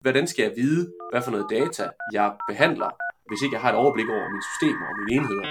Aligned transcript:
hvordan 0.00 0.26
skal 0.26 0.42
jeg 0.42 0.52
vide, 0.56 0.92
hvad 1.12 1.22
for 1.22 1.30
noget 1.30 1.46
data 1.50 1.88
jeg 2.12 2.32
behandler, 2.48 2.90
hvis 3.28 3.42
ikke 3.42 3.54
jeg 3.54 3.62
har 3.62 3.68
et 3.68 3.76
overblik 3.76 4.08
over 4.08 4.28
mine 4.34 4.42
systemer 4.50 4.86
og 4.90 4.94
mine 4.98 5.10
enheder? 5.16 5.46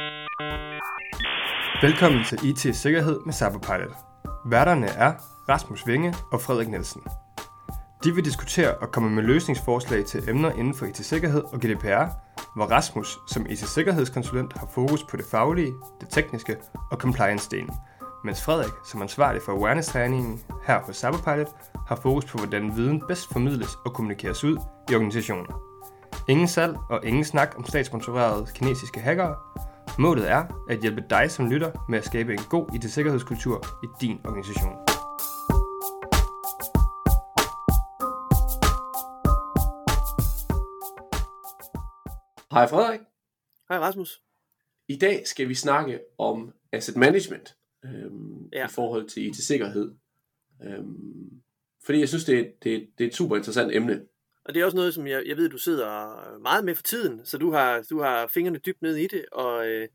Velkommen 1.82 2.24
til 2.30 2.38
IT 2.50 2.76
Sikkerhed 2.76 3.20
med 3.26 3.34
Cyberpilot. 3.34 3.98
Værterne 4.46 4.88
er 4.88 5.14
Rasmus 5.50 5.88
Vinge 5.88 6.14
og 6.32 6.42
Frederik 6.42 6.70
Nielsen. 6.70 7.02
De 8.04 8.16
vil 8.16 8.26
diskutere 8.26 8.78
og 8.78 8.92
komme 8.92 9.10
med 9.10 9.24
løsningsforslag 9.24 10.06
til 10.06 10.30
emner 10.30 10.52
inden 10.52 10.74
for 10.74 10.86
IT-sikkerhed 10.86 11.44
og 11.54 11.60
GDPR, 11.60 12.06
hvor 12.56 12.66
Rasmus 12.66 13.18
som 13.28 13.46
IT-sikkerhedskonsulent 13.50 14.58
har 14.58 14.68
fokus 14.74 15.04
på 15.04 15.18
det 15.18 15.26
faglige, 15.32 15.74
det 16.02 16.10
tekniske 16.10 16.58
og 16.92 16.98
compliance-delen, 17.04 17.76
mens 18.24 18.44
Frederik 18.44 18.74
som 18.86 19.02
ansvarlig 19.02 19.42
for 19.42 19.52
awareness-træningen 19.52 20.44
her 20.68 20.80
hos 20.80 20.98
Cyberpilot 20.98 21.56
har 21.88 21.96
fokus 21.96 22.26
på, 22.26 22.38
hvordan 22.38 22.76
viden 22.76 23.04
bedst 23.08 23.34
formidles 23.34 23.70
og 23.86 23.94
kommunikeres 23.94 24.44
ud 24.44 24.58
i 24.92 24.96
organisationen. 24.96 25.48
Ingen 26.30 26.48
salg 26.48 26.78
og 26.90 27.06
ingen 27.06 27.26
snak 27.26 27.54
om 27.58 27.66
statssponsorerede 27.66 28.48
kinesiske 28.56 29.00
hackere. 29.00 29.36
Målet 30.00 30.32
er 30.32 30.46
at 30.70 30.80
hjælpe 30.80 31.04
dig 31.10 31.32
som 31.32 31.50
lytter 31.50 31.86
med 31.90 32.00
at 32.00 32.06
skabe 32.06 32.34
en 32.34 32.44
god 32.50 32.76
IT-sikkerhedskultur 32.76 33.66
i 33.84 33.88
din 34.02 34.22
organisation. 34.26 34.76
Hej 42.52 42.68
Frederik. 42.68 43.00
Hej 43.70 43.80
Rasmus. 43.80 44.22
I 44.88 44.98
dag 44.98 45.28
skal 45.28 45.50
vi 45.50 45.56
snakke 45.56 46.00
om 46.18 46.54
asset 46.74 46.98
management 46.98 47.56
øhm, 47.86 48.50
ja. 48.54 48.66
i 48.66 48.70
forhold 48.70 49.10
til 49.10 49.28
IT-sikkerhed. 49.28 49.92
Øhm, 50.64 51.42
fordi 51.84 52.00
jeg 52.00 52.10
synes, 52.10 52.26
det 52.26 52.40
er, 52.40 52.44
det, 52.64 52.90
det 52.98 53.04
er 53.04 53.08
et 53.08 53.16
super 53.16 53.36
interessant 53.36 53.76
emne. 53.76 54.06
Og 54.46 54.54
det 54.54 54.62
er 54.62 54.66
også 54.66 54.78
noget, 54.78 54.94
som 54.94 55.08
jeg, 55.08 55.24
jeg 55.26 55.38
ved, 55.38 55.50
du 55.50 55.58
sidder 55.58 56.38
meget 56.40 56.66
med 56.66 56.76
for 56.76 56.84
tiden, 56.84 57.26
så 57.26 57.38
du 57.38 57.52
har, 57.52 57.86
du 57.90 58.02
har 58.02 58.28
fingrene 58.28 58.60
dybt 58.60 58.82
ned 58.82 58.96
i 58.96 59.08
det, 59.08 59.26
og, 59.32 59.68
øh, 59.68 59.88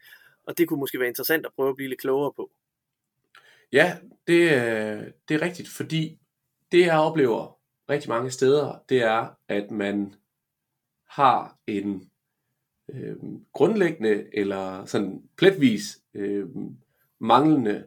og 0.46 0.58
det 0.58 0.68
kunne 0.68 0.80
måske 0.80 0.98
være 0.98 1.08
interessant 1.08 1.46
at 1.46 1.52
prøve 1.56 1.68
at 1.68 1.76
blive 1.76 1.88
lidt 1.88 2.00
klogere 2.00 2.32
på. 2.32 2.50
Ja, 3.72 3.96
det, 4.26 4.50
det 5.28 5.34
er 5.34 5.42
rigtigt, 5.42 5.68
fordi 5.68 6.18
det 6.72 6.80
jeg 6.80 6.98
oplever 6.98 7.58
rigtig 7.90 8.08
mange 8.08 8.30
steder, 8.30 8.78
det 8.88 9.02
er, 9.02 9.28
at 9.48 9.70
man 9.70 10.14
har 11.08 11.58
en 11.66 12.10
øh, 12.90 13.16
grundlæggende 13.52 14.24
eller 14.32 14.84
sådan 14.84 15.22
pletvis 15.36 16.00
øh, 16.14 16.46
manglende 17.24 17.86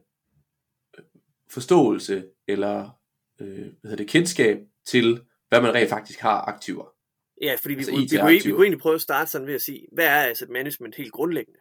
forståelse 1.49 2.25
eller 2.47 2.99
øh, 3.41 3.47
hvad 3.57 3.71
hedder 3.83 3.95
det, 3.95 4.07
kendskab 4.07 4.57
til, 4.85 5.21
hvad 5.49 5.61
man 5.61 5.73
rent 5.73 5.89
faktisk 5.89 6.19
har 6.19 6.41
aktiver. 6.41 6.85
Ja, 7.41 7.55
fordi 7.61 7.73
vi, 7.73 7.79
altså 7.79 7.91
vi, 7.91 8.01
vi, 8.01 8.17
kunne, 8.17 8.31
vi 8.31 8.51
kunne 8.51 8.65
egentlig 8.65 8.81
prøve 8.81 8.95
at 8.95 9.01
starte 9.01 9.31
sådan 9.31 9.47
ved 9.47 9.55
at 9.55 9.61
sige, 9.61 9.87
hvad 9.91 10.05
er 10.05 10.31
asset 10.31 10.49
management 10.49 10.95
helt 10.95 11.11
grundlæggende? 11.11 11.59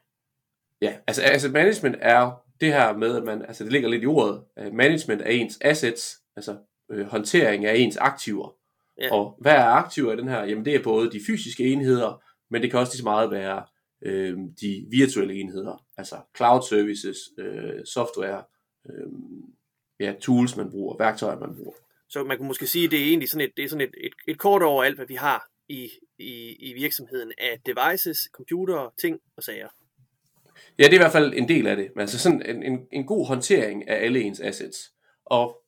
Ja, 0.81 0.97
altså 1.07 1.23
asset 1.25 1.53
management 1.53 1.97
er 2.01 2.43
det 2.61 2.73
her 2.73 2.97
med, 2.97 3.17
at 3.17 3.25
man, 3.25 3.43
altså 3.43 3.65
det 3.65 3.73
ligger 3.73 3.89
lidt 3.89 4.03
i 4.03 4.07
ordet, 4.07 4.45
management 4.73 5.23
af 5.23 5.33
ens 5.33 5.59
assets, 5.61 6.23
altså 6.37 6.57
øh, 6.91 7.07
håndtering 7.07 7.65
af 7.65 7.75
ens 7.77 7.97
aktiver. 7.97 8.57
Ja. 9.01 9.15
Og 9.15 9.39
hvad 9.41 9.53
er 9.53 9.65
aktiver 9.65 10.13
i 10.13 10.17
den 10.17 10.29
her? 10.29 10.45
Jamen 10.45 10.65
det 10.65 10.75
er 10.75 10.83
både 10.83 11.11
de 11.11 11.21
fysiske 11.27 11.65
enheder, 11.65 12.23
men 12.51 12.63
det 12.63 12.71
kan 12.71 12.81
også 12.81 12.93
lige 12.93 12.99
så 12.99 13.05
meget 13.05 13.31
være 13.31 13.65
øh, 14.03 14.39
de 14.61 14.87
virtuelle 14.91 15.35
enheder, 15.35 15.86
altså 15.97 16.17
cloud 16.37 16.63
services, 16.63 17.19
øh, 17.39 17.85
software, 17.85 18.45
øh, 18.91 19.07
ja, 20.01 20.15
tools, 20.21 20.57
man 20.57 20.71
bruger, 20.71 20.97
værktøjer, 20.97 21.39
man 21.39 21.57
bruger. 21.57 21.73
Så 22.09 22.25
man 22.25 22.37
kunne 22.37 22.49
måske 22.49 22.67
sige, 22.67 22.85
at 22.85 22.91
det 22.91 23.01
er 23.01 23.05
egentlig 23.05 23.29
sådan 23.29 23.49
et, 23.49 23.53
det 23.57 23.65
er 23.65 23.69
sådan 23.69 23.89
et, 23.89 23.95
et, 24.01 24.13
et 24.29 24.39
kort 24.39 24.63
over 24.63 24.85
alt, 24.85 24.97
hvad 24.97 25.07
vi 25.07 25.15
har 25.15 25.49
i, 25.69 25.91
i, 26.19 26.57
i 26.71 26.73
virksomheden 26.73 27.33
af 27.39 27.61
devices, 27.67 28.19
computere, 28.33 28.91
ting 29.01 29.21
og 29.37 29.43
sager. 29.43 29.69
Ja, 30.79 30.85
det 30.85 30.91
er 30.91 30.95
i 30.95 31.03
hvert 31.03 31.13
fald 31.13 31.35
en 31.35 31.49
del 31.49 31.67
af 31.67 31.77
det. 31.77 31.91
Men 31.95 32.01
altså 32.01 32.19
sådan 32.19 32.57
en, 32.57 32.63
en, 32.63 32.89
en 32.93 33.07
god 33.07 33.27
håndtering 33.27 33.89
af 33.89 34.05
alle 34.05 34.21
ens 34.21 34.41
assets. 34.41 34.93
Og 35.25 35.63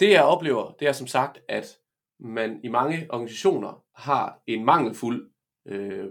det 0.00 0.10
jeg 0.10 0.24
oplever, 0.24 0.72
det 0.80 0.88
er 0.88 0.92
som 0.92 1.06
sagt, 1.06 1.38
at 1.48 1.78
man 2.20 2.60
i 2.64 2.68
mange 2.68 3.06
organisationer 3.10 3.84
har 3.94 4.42
en 4.46 4.64
mangelfuld 4.64 5.30
øh, 5.66 6.06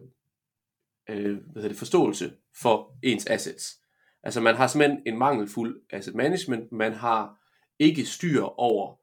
øh, 1.09 1.37
hvad 1.37 1.53
hedder 1.55 1.67
det, 1.67 1.77
forståelse 1.77 2.33
for 2.61 2.97
ens 3.03 3.25
assets. 3.25 3.79
Altså 4.23 4.41
man 4.41 4.55
har 4.55 4.67
simpelthen 4.67 5.01
en 5.05 5.17
mangelfuld 5.17 5.81
asset 5.89 6.15
management, 6.15 6.71
man 6.71 6.93
har 6.93 7.37
ikke 7.79 8.05
styr 8.05 8.43
over, 8.43 8.99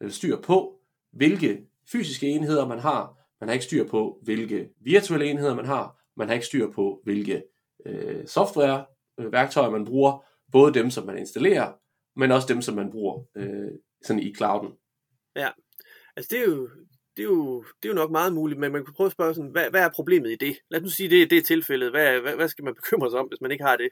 eller 0.00 0.12
styr 0.12 0.40
på, 0.40 0.80
hvilke 1.12 1.66
fysiske 1.92 2.28
enheder 2.28 2.66
man 2.68 2.78
har, 2.78 3.18
man 3.40 3.48
har 3.48 3.52
ikke 3.52 3.64
styr 3.64 3.88
på, 3.88 4.20
hvilke 4.22 4.70
virtuelle 4.80 5.30
enheder 5.30 5.54
man 5.54 5.66
har, 5.66 6.00
man 6.16 6.28
har 6.28 6.34
ikke 6.34 6.46
styr 6.46 6.70
på, 6.70 7.00
hvilke 7.04 7.42
øh, 7.86 8.26
software 8.26 8.86
øh, 9.18 9.32
værktøjer 9.32 9.70
man 9.70 9.84
bruger, 9.84 10.24
både 10.52 10.74
dem, 10.74 10.90
som 10.90 11.06
man 11.06 11.18
installerer, 11.18 11.72
men 12.16 12.32
også 12.32 12.48
dem, 12.48 12.62
som 12.62 12.74
man 12.74 12.90
bruger 12.90 13.22
øh, 13.36 13.70
sådan 14.02 14.22
i 14.22 14.34
clouden. 14.34 14.72
Ja, 15.36 15.48
altså 16.16 16.28
det 16.30 16.38
er 16.38 16.44
jo, 16.44 16.68
det 17.16 17.22
er, 17.22 17.26
jo, 17.26 17.64
det 17.82 17.88
er 17.88 17.92
jo 17.92 17.94
nok 17.94 18.10
meget 18.10 18.32
muligt, 18.32 18.60
men 18.60 18.72
man 18.72 18.84
kan 18.84 18.94
prøve 18.94 19.06
at 19.06 19.12
spørge 19.12 19.34
sådan, 19.34 19.50
hvad, 19.50 19.70
hvad 19.70 19.80
er 19.80 19.88
problemet 19.88 20.30
i 20.30 20.36
det? 20.36 20.56
Lad 20.70 20.80
os 20.80 20.84
nu 20.84 20.90
sige, 20.90 21.10
det, 21.10 21.30
det 21.30 21.38
er 21.38 21.42
tilfældet. 21.42 21.90
Hvad, 21.90 22.20
hvad, 22.20 22.34
hvad 22.34 22.48
skal 22.48 22.64
man 22.64 22.74
bekymre 22.74 23.10
sig 23.10 23.20
om, 23.20 23.26
hvis 23.26 23.40
man 23.40 23.50
ikke 23.50 23.64
har 23.64 23.76
det? 23.76 23.88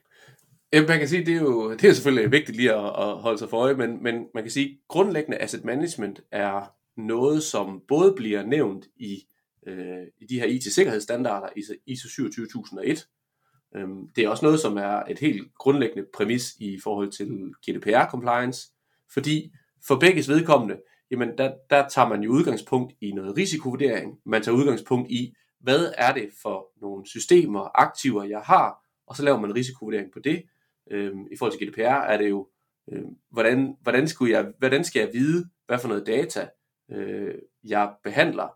Ja, 0.73 0.87
man 0.87 0.99
kan 0.99 1.09
sige, 1.09 1.27
det 1.27 1.37
er 1.37 1.41
jo 1.41 1.73
det 1.73 1.85
er 1.85 1.93
selvfølgelig 1.93 2.33
vigtigt 2.33 2.57
lige 2.57 2.73
at, 2.73 2.87
at 2.87 3.17
holde 3.17 3.39
sig 3.39 3.49
for 3.49 3.57
øje, 3.57 3.75
men, 3.75 4.03
men 4.03 4.27
man 4.35 4.45
kan 4.45 4.51
sige, 4.51 4.81
grundlæggende 4.89 5.39
asset 5.39 5.65
management 5.65 6.21
er 6.31 6.75
noget, 6.97 7.43
som 7.43 7.83
både 7.89 8.15
bliver 8.17 8.47
nævnt 8.47 8.87
i, 8.97 9.27
øh, 9.67 10.07
i 10.21 10.27
de 10.27 10.41
her 10.41 10.47
IT-sikkerhedsstandarder, 10.47 11.49
ISO 11.87 12.09
27001. 12.09 13.07
Øhm, 13.77 14.09
det 14.17 14.25
er 14.25 14.29
også 14.29 14.45
noget, 14.45 14.61
som 14.61 14.77
er 14.77 15.03
et 15.11 15.19
helt 15.19 15.55
grundlæggende 15.59 16.09
præmis 16.15 16.57
i 16.61 16.81
forhold 16.83 17.11
til 17.11 17.27
GDPR-compliance, 17.67 18.73
fordi 19.15 19.53
for 19.87 19.99
begges 19.99 20.29
vedkommende, 20.29 20.77
jamen 21.13 21.39
der, 21.39 21.55
der 21.71 21.89
tager 21.89 22.09
man 22.09 22.23
jo 22.23 22.31
udgangspunkt 22.31 22.95
i 23.01 23.13
noget 23.13 23.37
risikovurdering. 23.37 24.19
Man 24.27 24.43
tager 24.43 24.57
udgangspunkt 24.57 25.11
i, 25.11 25.35
hvad 25.61 25.93
er 25.99 26.13
det 26.15 26.29
for 26.43 26.67
nogle 26.81 27.07
systemer, 27.07 27.81
aktiver, 27.81 28.25
jeg 28.25 28.41
har, 28.41 28.85
og 29.07 29.17
så 29.17 29.23
laver 29.23 29.41
man 29.41 29.51
en 29.51 29.57
risikovurdering 29.57 30.13
på 30.13 30.19
det. 30.19 30.43
Øhm, 30.91 31.27
I 31.33 31.37
forhold 31.39 31.59
til 31.59 31.69
GDPR 31.69 31.81
er 31.81 32.17
det 32.17 32.31
jo, 32.31 32.49
øhm, 32.93 33.17
hvordan, 33.31 33.77
hvordan, 33.83 34.09
skulle 34.09 34.33
jeg, 34.33 34.53
hvordan 34.59 34.85
skal 34.85 35.01
jeg 35.01 35.11
vide, 35.13 35.49
hvad 35.67 35.79
for 35.79 35.89
noget 35.89 36.07
data 36.07 36.49
øh, 36.93 37.35
jeg 37.65 37.95
behandler, 38.05 38.49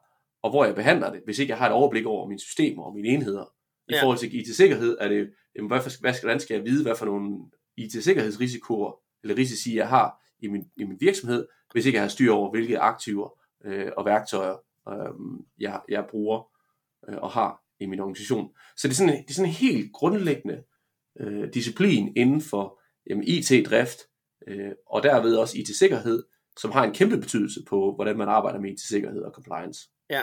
og 0.42 0.50
hvor 0.50 0.64
jeg 0.64 0.74
behandler 0.74 1.12
det, 1.12 1.20
hvis 1.24 1.38
ikke 1.38 1.50
jeg 1.50 1.58
har 1.58 1.66
et 1.66 1.72
overblik 1.72 2.06
over 2.06 2.28
mine 2.28 2.40
systemer 2.40 2.82
og 2.82 2.94
mine 2.94 3.08
enheder. 3.08 3.52
I 3.88 3.92
ja. 3.92 4.02
forhold 4.02 4.18
til 4.18 4.34
IT-sikkerhed 4.34 4.96
er 5.00 5.08
det, 5.08 5.30
jamen, 5.56 5.68
hvad, 5.68 6.00
hvad 6.00 6.12
skal, 6.12 6.26
hvordan 6.26 6.40
skal 6.40 6.54
jeg 6.54 6.64
vide, 6.64 6.82
hvad 6.82 6.96
for 6.96 7.06
nogle 7.06 7.38
IT-sikkerhedsrisikoer 7.76 9.00
eller 9.22 9.36
risici 9.36 9.76
jeg 9.76 9.88
har 9.88 10.25
i 10.40 10.48
min, 10.48 10.64
i 10.76 10.84
min 10.84 10.96
virksomhed, 11.00 11.46
hvis 11.72 11.86
ikke 11.86 11.96
jeg 11.96 12.02
har 12.02 12.08
styr 12.08 12.32
over, 12.32 12.50
hvilke 12.50 12.78
aktiver 12.78 13.38
øh, 13.64 13.92
og 13.96 14.04
værktøjer 14.04 14.56
øh, 14.88 15.14
jeg, 15.58 15.80
jeg 15.88 16.06
bruger 16.10 16.50
øh, 17.08 17.16
og 17.16 17.30
har 17.30 17.62
i 17.80 17.86
min 17.86 18.00
organisation. 18.00 18.54
Så 18.76 18.88
det 18.88 18.92
er 18.92 18.96
sådan, 18.96 19.14
det 19.14 19.30
er 19.30 19.34
sådan 19.34 19.48
en 19.48 19.54
helt 19.54 19.92
grundlæggende 19.92 20.62
øh, 21.20 21.54
disciplin 21.54 22.12
inden 22.16 22.40
for 22.40 22.80
jamen, 23.10 23.24
IT-drift, 23.24 23.98
øh, 24.48 24.72
og 24.86 25.02
derved 25.02 25.36
også 25.36 25.58
IT-sikkerhed, 25.58 26.24
som 26.56 26.70
har 26.70 26.84
en 26.84 26.94
kæmpe 26.94 27.18
betydelse 27.18 27.60
på, 27.68 27.94
hvordan 27.94 28.18
man 28.18 28.28
arbejder 28.28 28.60
med 28.60 28.70
IT-sikkerhed 28.70 29.22
og 29.22 29.32
compliance. 29.32 29.80
Ja. 30.10 30.22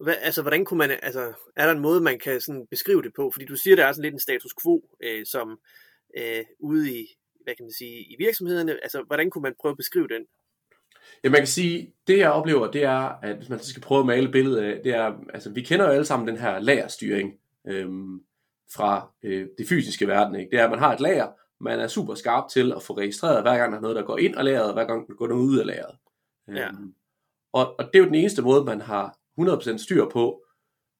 Hvad, 0.00 0.14
altså, 0.20 0.42
hvordan 0.42 0.64
kunne 0.64 0.78
man, 0.78 0.90
altså, 1.02 1.32
er 1.56 1.66
der 1.66 1.72
en 1.72 1.80
måde, 1.80 2.00
man 2.00 2.18
kan 2.18 2.40
sådan 2.40 2.66
beskrive 2.70 3.02
det 3.02 3.12
på? 3.16 3.30
Fordi 3.30 3.46
du 3.46 3.56
siger, 3.56 3.76
der 3.76 3.86
er 3.86 3.92
sådan 3.92 4.02
lidt 4.02 4.14
en 4.14 4.20
status 4.20 4.54
quo, 4.62 4.88
øh, 5.02 5.26
som 5.26 5.60
øh, 6.16 6.44
ude 6.60 6.94
i, 6.94 7.17
hvad 7.48 7.56
kan 7.56 7.64
man 7.64 7.72
sige, 7.72 7.98
i 8.00 8.16
virksomhederne. 8.18 8.72
Altså, 8.72 9.02
hvordan 9.06 9.30
kunne 9.30 9.42
man 9.42 9.54
prøve 9.60 9.70
at 9.70 9.76
beskrive 9.76 10.08
den? 10.08 10.26
Ja, 11.24 11.30
man 11.30 11.40
kan 11.40 11.46
sige, 11.46 11.92
det 12.06 12.18
jeg 12.18 12.30
oplever, 12.30 12.70
det 12.70 12.82
er, 12.82 13.20
at 13.22 13.36
hvis 13.36 13.48
man 13.48 13.58
skal 13.58 13.82
prøve 13.82 14.00
at 14.00 14.06
male 14.06 14.32
billedet 14.32 14.62
af, 14.62 14.80
det 14.84 14.94
er, 14.94 15.12
altså 15.34 15.50
vi 15.50 15.62
kender 15.62 15.86
jo 15.86 15.92
alle 15.92 16.04
sammen 16.04 16.28
den 16.28 16.36
her 16.36 16.58
lagerstyring 16.58 17.32
øhm, 17.66 18.20
fra 18.74 19.10
øh, 19.22 19.46
det 19.58 19.68
fysiske 19.68 20.08
verden, 20.08 20.34
ikke? 20.34 20.50
Det 20.50 20.58
er, 20.58 20.64
at 20.64 20.70
man 20.70 20.78
har 20.78 20.94
et 20.94 21.00
lager, 21.00 21.28
man 21.60 21.80
er 21.80 21.86
super 21.86 22.14
skarp 22.14 22.48
til 22.50 22.72
at 22.72 22.82
få 22.82 22.96
registreret, 22.96 23.42
hver 23.42 23.56
gang 23.58 23.72
der 23.72 23.78
er 23.78 23.82
noget, 23.82 23.96
der 23.96 24.02
går 24.02 24.18
ind 24.18 24.36
af 24.36 24.44
lageret, 24.44 24.68
og 24.68 24.72
hver 24.72 24.84
gang 24.84 25.08
der 25.08 25.14
går 25.14 25.26
noget 25.26 25.42
ud 25.42 25.58
af 25.58 25.66
lageret. 25.66 25.96
Ja. 26.48 26.68
Øhm, 26.68 26.94
og, 27.52 27.78
og 27.78 27.84
det 27.84 27.94
er 27.94 27.98
jo 27.98 28.06
den 28.06 28.14
eneste 28.14 28.42
måde, 28.42 28.64
man 28.64 28.80
har 28.80 29.18
100% 29.40 29.78
styr 29.78 30.08
på, 30.08 30.44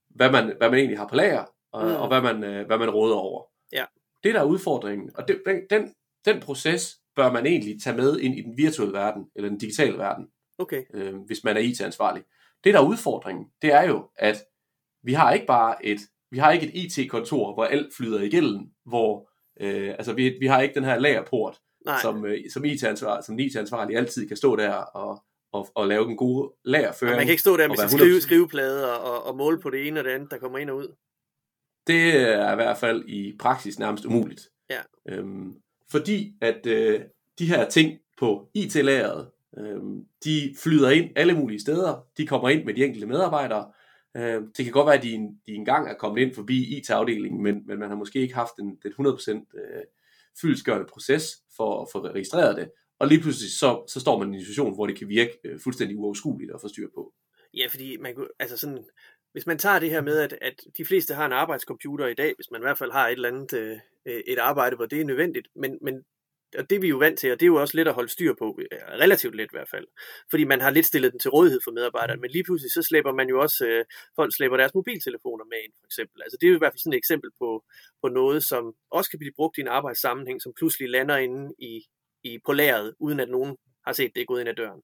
hvad 0.09 0.33
man, 0.33 0.55
hvad 0.59 0.71
man 0.71 0.79
egentlig 0.79 0.99
har 0.99 1.09
på 1.09 1.15
lager, 1.15 1.45
og, 1.73 1.87
mm. 1.87 1.95
og 1.95 2.09
hvad, 2.09 2.23
man, 2.23 2.45
øh, 2.45 2.67
hvad 2.67 2.79
man 2.79 2.91
råder 2.91 3.17
over. 3.17 3.43
Ja. 3.73 3.85
Det 4.23 4.35
der 4.35 4.41
er 4.41 4.45
udfordringen, 4.45 5.11
og 5.15 5.29
det, 5.29 5.43
den, 5.47 5.61
den, 5.71 5.95
den 6.33 6.41
proces 6.41 6.97
bør 7.17 7.33
man 7.33 7.47
egentlig 7.47 7.83
tage 7.83 7.97
med 7.97 8.19
ind 8.19 8.39
i 8.39 8.43
den 8.43 8.57
virtuelle 8.57 8.95
verden, 8.95 9.27
eller 9.37 9.49
den 9.49 9.59
digitale 9.59 9.99
verden, 9.99 10.29
okay. 10.59 10.83
øh, 10.95 11.17
hvis 11.17 11.45
man 11.45 11.57
er 11.57 11.61
IT-ansvarlig. 11.61 12.23
Det 12.65 12.75
der 12.75 12.81
er 12.81 12.87
udfordringen, 12.87 13.47
det 13.63 13.73
er 13.73 13.83
jo, 13.83 14.11
at 14.17 14.37
vi 15.03 15.13
har 15.13 15.33
ikke 15.33 15.47
bare 15.47 15.87
et, 15.87 16.01
vi 16.31 16.39
har 16.39 16.53
ikke 16.53 16.67
et 16.67 16.99
IT-kontor, 16.99 17.55
hvor 17.55 17.65
alt 17.65 17.95
flyder 17.97 18.21
igennem, 18.21 18.71
hvor, 18.87 19.31
øh, 19.61 19.91
altså 19.91 20.13
vi, 20.13 20.37
vi 20.41 20.47
har 20.47 20.61
ikke 20.61 20.75
den 20.75 20.85
her 20.85 20.99
lagerport, 20.99 21.59
Nej. 21.87 22.01
som, 22.03 22.25
øh, 22.27 22.51
som 22.51 22.65
IT-ansvarlig, 22.65 23.25
som 23.25 23.39
IT-ansvarlig 23.39 23.97
altid 23.97 24.29
kan 24.29 24.37
stå 24.37 24.57
der 24.57 24.73
og, 24.73 25.13
og 25.13 25.23
og, 25.53 25.69
og 25.75 25.89
lave 25.89 26.05
den 26.05 26.17
gode 26.17 26.53
lagerføring. 26.65 27.17
Man 27.17 27.27
kan 27.27 27.31
ikke 27.31 27.41
stå 27.41 27.57
der 27.57 27.69
med 27.69 27.79
og 27.79 27.91
sin 27.91 27.99
100% 27.99 28.03
skrive, 28.03 28.21
skriveplade 28.21 28.93
og, 28.93 29.13
og, 29.13 29.27
og 29.27 29.37
måle 29.37 29.61
på 29.61 29.71
det 29.71 29.89
ene 29.89 30.01
og 30.01 30.05
det 30.05 30.11
andet, 30.11 30.31
der 30.31 30.39
kommer 30.39 30.59
ind 30.59 30.71
og 30.71 30.77
ud. 30.77 30.97
Det 31.87 32.17
er 32.17 32.53
i 32.53 32.55
hvert 32.55 32.79
fald 32.79 33.05
i 33.07 33.37
praksis 33.39 33.79
nærmest 33.79 34.05
umuligt. 34.05 34.49
Ja. 34.71 34.81
Øhm, 35.09 35.55
fordi 35.90 36.35
at 36.40 36.67
øh, 36.67 37.00
de 37.38 37.46
her 37.46 37.69
ting 37.69 37.99
på 38.19 38.50
IT-lageret, 38.55 39.29
øh, 39.58 39.81
de 40.25 40.55
flyder 40.58 40.90
ind 40.90 41.11
alle 41.17 41.35
mulige 41.35 41.61
steder. 41.61 42.06
De 42.17 42.26
kommer 42.26 42.49
ind 42.49 42.64
med 42.64 42.75
de 42.75 42.85
enkelte 42.85 43.06
medarbejdere. 43.06 43.73
Øh, 44.17 44.43
det 44.56 44.64
kan 44.64 44.73
godt 44.73 44.87
være, 44.87 44.96
at 44.96 45.02
de, 45.02 45.29
de 45.46 45.55
engang 45.55 45.88
er 45.88 45.94
kommet 45.94 46.23
ind 46.23 46.35
forbi 46.35 46.76
IT-afdelingen, 46.76 47.43
men, 47.43 47.62
men 47.67 47.79
man 47.79 47.88
har 47.88 47.96
måske 47.96 48.20
ikke 48.20 48.35
haft 48.35 48.52
den, 48.56 48.79
den 48.82 49.06
100% 49.06 49.31
øh, 49.32 49.82
fyldesgørende 50.40 50.87
proces 50.93 51.43
for 51.56 51.82
at 51.82 51.88
få 51.93 52.06
registreret 52.06 52.56
det. 52.56 52.70
Og 52.99 53.08
lige 53.08 53.20
pludselig 53.20 53.52
så, 53.52 53.85
så 53.88 54.00
står 54.00 54.19
man 54.19 54.35
i 54.35 54.37
en 54.37 54.43
situation, 54.43 54.75
hvor 54.75 54.87
det 54.87 54.99
kan 54.99 55.08
virke 55.08 55.38
øh, 55.44 55.61
fuldstændig 55.61 55.96
uoverskueligt 55.96 56.52
at 56.55 56.61
få 56.61 56.69
styr 56.69 56.88
på. 56.94 57.12
Ja, 57.55 57.67
fordi 57.67 57.97
man 57.97 58.15
kunne, 58.15 58.29
altså 58.39 58.56
sådan, 58.56 58.85
hvis 59.33 59.47
man 59.47 59.59
tager 59.59 59.79
det 59.79 59.91
her 59.91 60.00
med, 60.00 60.19
at, 60.19 60.39
at 60.41 60.55
de 60.79 60.85
fleste 60.85 61.15
har 61.15 61.27
en 61.27 61.33
arbejdscomputer 61.33 62.06
i 62.06 62.15
dag, 62.15 62.35
hvis 62.37 62.50
man 62.50 62.61
i 62.61 62.65
hvert 62.65 62.79
fald 62.79 62.93
har 62.93 63.09
et 63.09 63.12
eller 63.12 63.29
andet 63.29 63.53
øh, 63.53 63.79
øh 64.06 64.23
et 64.27 64.39
arbejde, 64.39 64.77
hvor 64.77 64.87
det 64.87 65.00
er 65.00 65.05
nødvendigt, 65.05 65.49
men, 65.55 65.79
men 65.83 66.05
og 66.59 66.71
det 66.71 66.77
er 66.77 66.81
vi 66.81 66.89
jo 66.89 66.97
vant 66.97 67.19
til, 67.19 67.33
og 67.33 67.41
det 67.41 67.47
er 67.47 67.55
jo 67.55 67.61
også 67.61 67.77
let 67.77 67.89
at 67.89 67.95
holde 67.95 68.09
styr 68.09 68.35
på, 68.39 68.59
øh, 68.73 68.79
relativt 68.89 69.35
let 69.35 69.45
i 69.45 69.56
hvert 69.56 69.69
fald, 69.71 69.87
fordi 70.31 70.45
man 70.45 70.61
har 70.61 70.71
lidt 70.71 70.87
stillet 70.87 71.12
den 71.12 71.21
til 71.21 71.31
rådighed 71.31 71.61
for 71.65 71.71
medarbejderne, 71.71 72.21
men 72.21 72.31
lige 72.31 72.45
pludselig 72.45 72.73
så 72.73 72.83
slæber 72.83 73.12
man 73.12 73.29
jo 73.29 73.41
også, 73.41 73.67
øh, 73.67 73.85
folk 74.17 74.37
slæber 74.37 74.56
deres 74.56 74.75
mobiltelefoner 74.75 75.45
med 75.45 75.59
ind, 75.65 75.73
for 75.81 75.87
eksempel. 75.87 76.23
Altså 76.23 76.37
det 76.41 76.47
er 76.47 76.50
jo 76.50 76.56
i 76.56 76.59
hvert 76.59 76.73
fald 76.73 76.79
sådan 76.79 76.93
et 76.93 76.97
eksempel 76.97 77.31
på, 77.39 77.65
på 78.03 78.09
noget, 78.09 78.45
som 78.45 78.75
også 78.91 79.11
kan 79.11 79.19
blive 79.19 79.33
brugt 79.37 79.59
i 79.59 79.61
en 79.61 79.69
arbejdssammenhæng, 79.69 80.43
som 80.43 80.53
pludselig 80.59 80.89
lander 80.89 81.17
inde 81.17 81.55
i, 81.59 81.73
i 82.23 82.39
på 82.47 82.53
lageret, 82.53 82.95
uden 82.99 83.21
at 83.21 83.29
nogen 83.29 83.56
har 83.87 83.93
set 83.93 84.12
det 84.15 84.27
gået 84.27 84.41
ind 84.41 84.49
ad 84.49 84.55
døren. 84.55 84.83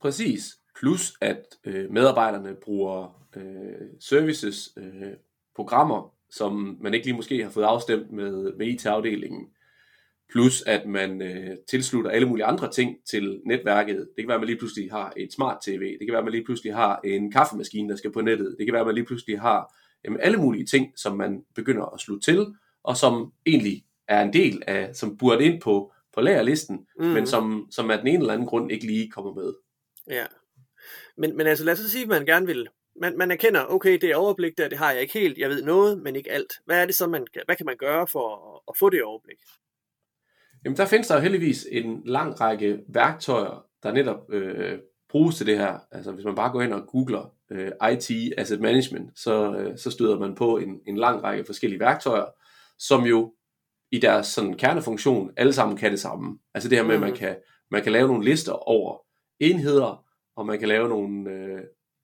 Præcis. 0.00 0.42
Plus 0.78 1.14
at 1.20 1.44
øh, 1.64 1.90
medarbejderne 1.90 2.54
bruger 2.54 3.26
øh, 3.36 3.88
services, 4.00 4.72
øh, 4.76 5.12
programmer, 5.56 6.14
som 6.30 6.78
man 6.80 6.94
ikke 6.94 7.06
lige 7.06 7.16
måske 7.16 7.42
har 7.42 7.50
fået 7.50 7.64
afstemt 7.64 8.12
med, 8.12 8.52
med 8.52 8.66
IT-afdelingen. 8.66 9.48
Plus 10.30 10.62
at 10.62 10.86
man 10.86 11.22
øh, 11.22 11.56
tilslutter 11.68 12.10
alle 12.10 12.28
mulige 12.28 12.44
andre 12.44 12.70
ting 12.70 12.96
til 13.10 13.40
netværket. 13.46 13.96
Det 13.96 14.24
kan 14.24 14.28
være, 14.28 14.34
at 14.34 14.40
man 14.40 14.48
lige 14.48 14.58
pludselig 14.58 14.90
har 14.90 15.12
et 15.16 15.32
smart 15.32 15.58
tv. 15.64 15.80
Det 15.80 16.06
kan 16.06 16.12
være, 16.12 16.18
at 16.18 16.24
man 16.24 16.32
lige 16.32 16.44
pludselig 16.44 16.74
har 16.74 17.00
en 17.04 17.32
kaffemaskine, 17.32 17.88
der 17.88 17.96
skal 17.96 18.12
på 18.12 18.20
nettet. 18.20 18.56
Det 18.58 18.66
kan 18.66 18.72
være, 18.72 18.80
at 18.80 18.86
man 18.86 18.94
lige 18.94 19.04
pludselig 19.04 19.40
har 19.40 19.74
jamen, 20.04 20.20
alle 20.20 20.38
mulige 20.38 20.66
ting, 20.66 20.92
som 20.96 21.16
man 21.16 21.44
begynder 21.54 21.94
at 21.94 22.00
slutte 22.00 22.32
til, 22.32 22.46
og 22.82 22.96
som 22.96 23.32
egentlig 23.46 23.84
er 24.08 24.22
en 24.22 24.32
del 24.32 24.62
af, 24.66 24.96
som 24.96 25.16
burde 25.16 25.44
ind 25.44 25.60
på, 25.60 25.92
på 26.14 26.20
lagerlisten, 26.20 26.86
mm. 26.98 27.04
men 27.04 27.26
som, 27.26 27.66
som 27.70 27.90
af 27.90 27.98
den 27.98 28.06
ene 28.06 28.18
eller 28.18 28.32
anden 28.32 28.48
grund 28.48 28.72
ikke 28.72 28.86
lige 28.86 29.10
kommer 29.10 29.34
med. 29.34 29.52
Ja. 30.10 30.24
Men, 31.18 31.36
men 31.36 31.46
altså 31.46 31.64
lad 31.64 31.72
os 31.72 31.78
sige, 31.78 32.02
at 32.02 32.08
man 32.08 32.26
gerne 32.26 32.46
vil 32.46 32.68
man, 33.00 33.18
man 33.18 33.30
erkender, 33.30 33.64
okay, 33.66 33.98
det 34.00 34.10
er 34.10 34.16
overblik 34.16 34.58
der, 34.58 34.68
det 34.68 34.78
har 34.78 34.92
jeg 34.92 35.00
ikke 35.00 35.18
helt, 35.18 35.38
jeg 35.38 35.48
ved 35.48 35.62
noget, 35.62 36.02
men 36.02 36.16
ikke 36.16 36.32
alt. 36.32 36.52
Hvad 36.64 36.82
er 36.82 36.86
det 36.86 36.94
så, 36.94 37.06
man, 37.06 37.26
hvad 37.44 37.56
kan 37.56 37.66
man 37.66 37.76
gøre 37.76 38.06
for 38.06 38.54
at, 38.54 38.60
at 38.68 38.76
få 38.78 38.90
det 38.90 39.02
overblik? 39.02 39.38
Jamen, 40.64 40.76
der 40.76 40.86
findes 40.86 41.08
der 41.08 41.14
jo 41.14 41.20
heldigvis 41.20 41.66
en 41.70 42.02
lang 42.04 42.40
række 42.40 42.80
værktøjer, 42.88 43.66
der 43.82 43.92
netop 43.92 44.32
øh, 44.32 44.78
bruges 45.08 45.36
til 45.36 45.46
det 45.46 45.58
her. 45.58 45.78
Altså, 45.92 46.12
hvis 46.12 46.24
man 46.24 46.34
bare 46.34 46.52
går 46.52 46.62
ind 46.62 46.72
og 46.72 46.86
googler 46.86 47.34
øh, 47.50 47.72
IT 47.92 48.32
Asset 48.38 48.60
Management, 48.60 49.18
så, 49.18 49.56
øh, 49.56 49.78
så 49.78 49.90
støder 49.90 50.18
man 50.18 50.34
på 50.34 50.56
en, 50.56 50.80
en 50.86 50.96
lang 50.96 51.22
række 51.22 51.44
forskellige 51.44 51.80
værktøjer, 51.80 52.26
som 52.78 53.04
jo 53.04 53.34
i 53.92 53.98
deres 53.98 54.26
sådan 54.26 54.56
kernefunktion 54.56 55.30
alle 55.36 55.52
sammen 55.52 55.76
kan 55.76 55.90
det 55.90 56.00
samme. 56.00 56.38
Altså 56.54 56.68
det 56.68 56.78
her 56.78 56.84
med, 56.84 56.94
at 56.94 57.00
man 57.00 57.10
mm. 57.10 57.16
kan, 57.16 57.36
man 57.70 57.82
kan 57.82 57.92
lave 57.92 58.08
nogle 58.08 58.24
lister 58.24 58.52
over 58.52 58.98
enheder, 59.40 60.04
og 60.36 60.46
man 60.46 60.58
kan 60.58 60.68
lave 60.68 60.88
nogle, 60.88 61.30
øh, 61.30 61.54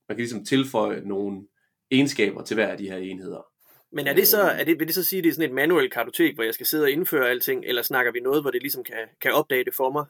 man 0.08 0.16
kan 0.16 0.16
ligesom 0.16 0.44
tilføje 0.44 1.00
nogle 1.04 1.42
egenskaber 1.90 2.42
til 2.42 2.54
hver 2.54 2.68
af 2.68 2.78
de 2.78 2.90
her 2.90 2.96
enheder. 2.96 3.46
Men 3.92 4.06
er 4.06 4.14
det 4.14 4.26
så, 4.26 4.42
er 4.42 4.64
det, 4.64 4.78
vil 4.78 4.86
det 4.86 4.94
så 4.94 5.04
sige, 5.04 5.18
at 5.18 5.24
det 5.24 5.30
er 5.30 5.34
sådan 5.34 5.50
et 5.50 5.54
manuelt 5.54 5.92
kartotek, 5.92 6.34
hvor 6.34 6.44
jeg 6.44 6.54
skal 6.54 6.66
sidde 6.66 6.84
og 6.84 6.90
indføre 6.90 7.28
alting, 7.28 7.64
eller 7.66 7.82
snakker 7.82 8.12
vi 8.12 8.20
noget, 8.20 8.42
hvor 8.42 8.50
det 8.50 8.62
ligesom 8.62 8.84
kan, 8.84 8.96
kan 9.22 9.32
opdage 9.32 9.64
det 9.64 9.74
for 9.74 9.90
mig? 9.90 10.04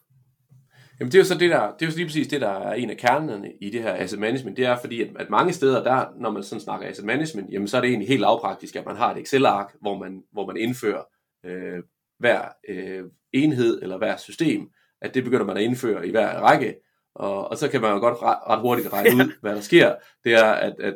Jamen 1.00 1.12
det 1.12 1.18
er 1.18 1.22
jo 1.22 1.24
så 1.24 1.38
det 1.38 1.50
der, 1.50 1.72
det 1.72 1.86
er 1.86 1.90
jo 1.90 1.96
lige 1.96 2.06
præcis 2.06 2.28
det, 2.28 2.40
der 2.40 2.48
er 2.48 2.74
en 2.74 2.90
af 2.90 2.96
kernerne 2.96 3.52
i 3.60 3.70
det 3.70 3.82
her 3.82 3.94
asset 3.94 4.18
management. 4.18 4.56
Det 4.56 4.64
er 4.64 4.76
fordi, 4.80 5.02
at, 5.02 5.08
at 5.18 5.30
mange 5.30 5.52
steder, 5.52 5.82
der, 5.84 6.06
når 6.20 6.30
man 6.30 6.42
sådan 6.42 6.60
snakker 6.60 6.88
asset 6.88 7.04
management, 7.04 7.52
jamen 7.52 7.68
så 7.68 7.76
er 7.76 7.80
det 7.80 7.88
egentlig 7.88 8.08
helt 8.08 8.20
lavpraktisk, 8.20 8.76
at 8.76 8.86
man 8.86 8.96
har 8.96 9.14
et 9.14 9.22
Excel-ark, 9.22 9.74
hvor 9.80 9.98
man, 9.98 10.22
hvor 10.32 10.46
man 10.46 10.56
indfører 10.56 11.02
øh, 11.46 11.82
hver 12.18 12.48
øh, 12.68 13.04
enhed 13.32 13.82
eller 13.82 13.98
hver 13.98 14.16
system, 14.16 14.68
at 15.02 15.14
det 15.14 15.24
begynder 15.24 15.44
man 15.44 15.56
at 15.56 15.62
indføre 15.62 16.08
i 16.08 16.10
hver 16.10 16.40
række, 16.40 16.74
og, 17.14 17.50
og 17.50 17.56
så 17.56 17.68
kan 17.68 17.80
man 17.80 17.92
jo 17.92 17.98
godt 17.98 18.22
ret, 18.22 18.38
ret 18.48 18.60
hurtigt 18.60 18.92
regne 18.92 19.16
ud, 19.16 19.32
hvad 19.40 19.54
der 19.54 19.60
sker. 19.60 19.94
Det 20.24 20.34
er, 20.34 20.44
at, 20.44 20.74
at, 20.80 20.94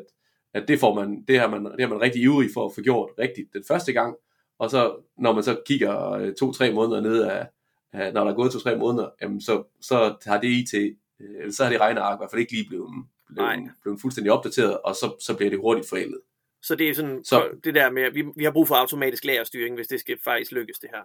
at 0.55 0.69
det, 0.69 0.81
får 0.81 0.95
man, 0.95 1.25
det, 1.29 1.41
har 1.41 1.49
man, 1.49 1.65
det 1.65 1.81
har 1.81 1.89
man 1.89 2.01
rigtig 2.01 2.23
ivrig 2.23 2.51
for 2.55 2.67
at 2.67 2.75
få 2.75 2.81
gjort 2.81 3.11
rigtigt 3.19 3.53
den 3.53 3.65
første 3.69 3.93
gang, 3.93 4.17
og 4.59 4.71
så 4.71 4.97
når 5.19 5.33
man 5.33 5.43
så 5.43 5.61
kigger 5.67 6.11
øh, 6.11 6.35
to-tre 6.35 6.73
måneder 6.73 7.01
ned 7.01 7.23
af, 7.23 7.47
af, 7.93 8.13
når 8.13 8.25
der 8.25 8.31
er 8.31 8.37
gået 8.37 8.53
to-tre 8.53 8.77
måneder, 8.77 9.11
jamen 9.23 9.41
så, 9.41 9.65
så 9.81 10.15
har 10.27 10.41
det 10.41 10.49
IT, 10.49 10.75
øh, 11.21 11.53
så 11.53 11.63
har 11.63 11.71
det 11.71 11.81
regneark 11.81 12.17
i 12.17 12.21
hvert 12.21 12.31
fald 12.31 12.41
ikke 12.41 12.53
lige 12.53 12.69
blevet, 12.69 12.91
blevet, 13.35 13.71
blevet 13.83 14.01
fuldstændig 14.01 14.33
opdateret, 14.33 14.79
og 14.85 14.95
så, 14.95 15.17
så 15.21 15.37
bliver 15.37 15.51
det 15.51 15.59
hurtigt 15.59 15.89
forældet. 15.89 16.21
Så 16.63 16.75
det 16.75 16.89
er 16.89 16.95
sådan, 16.95 17.25
så, 17.25 17.49
det 17.65 17.75
der 17.75 17.91
med, 17.91 18.03
at 18.03 18.15
vi, 18.15 18.25
vi 18.37 18.45
har 18.45 18.51
brug 18.51 18.69
for 18.69 18.75
automatisk 18.75 19.25
lagerstyring, 19.25 19.75
hvis 19.75 19.89
det 19.89 20.01
skal 20.01 20.19
faktisk 20.25 20.53
lykkes 20.53 20.79
det 20.79 20.91
her. 20.93 21.03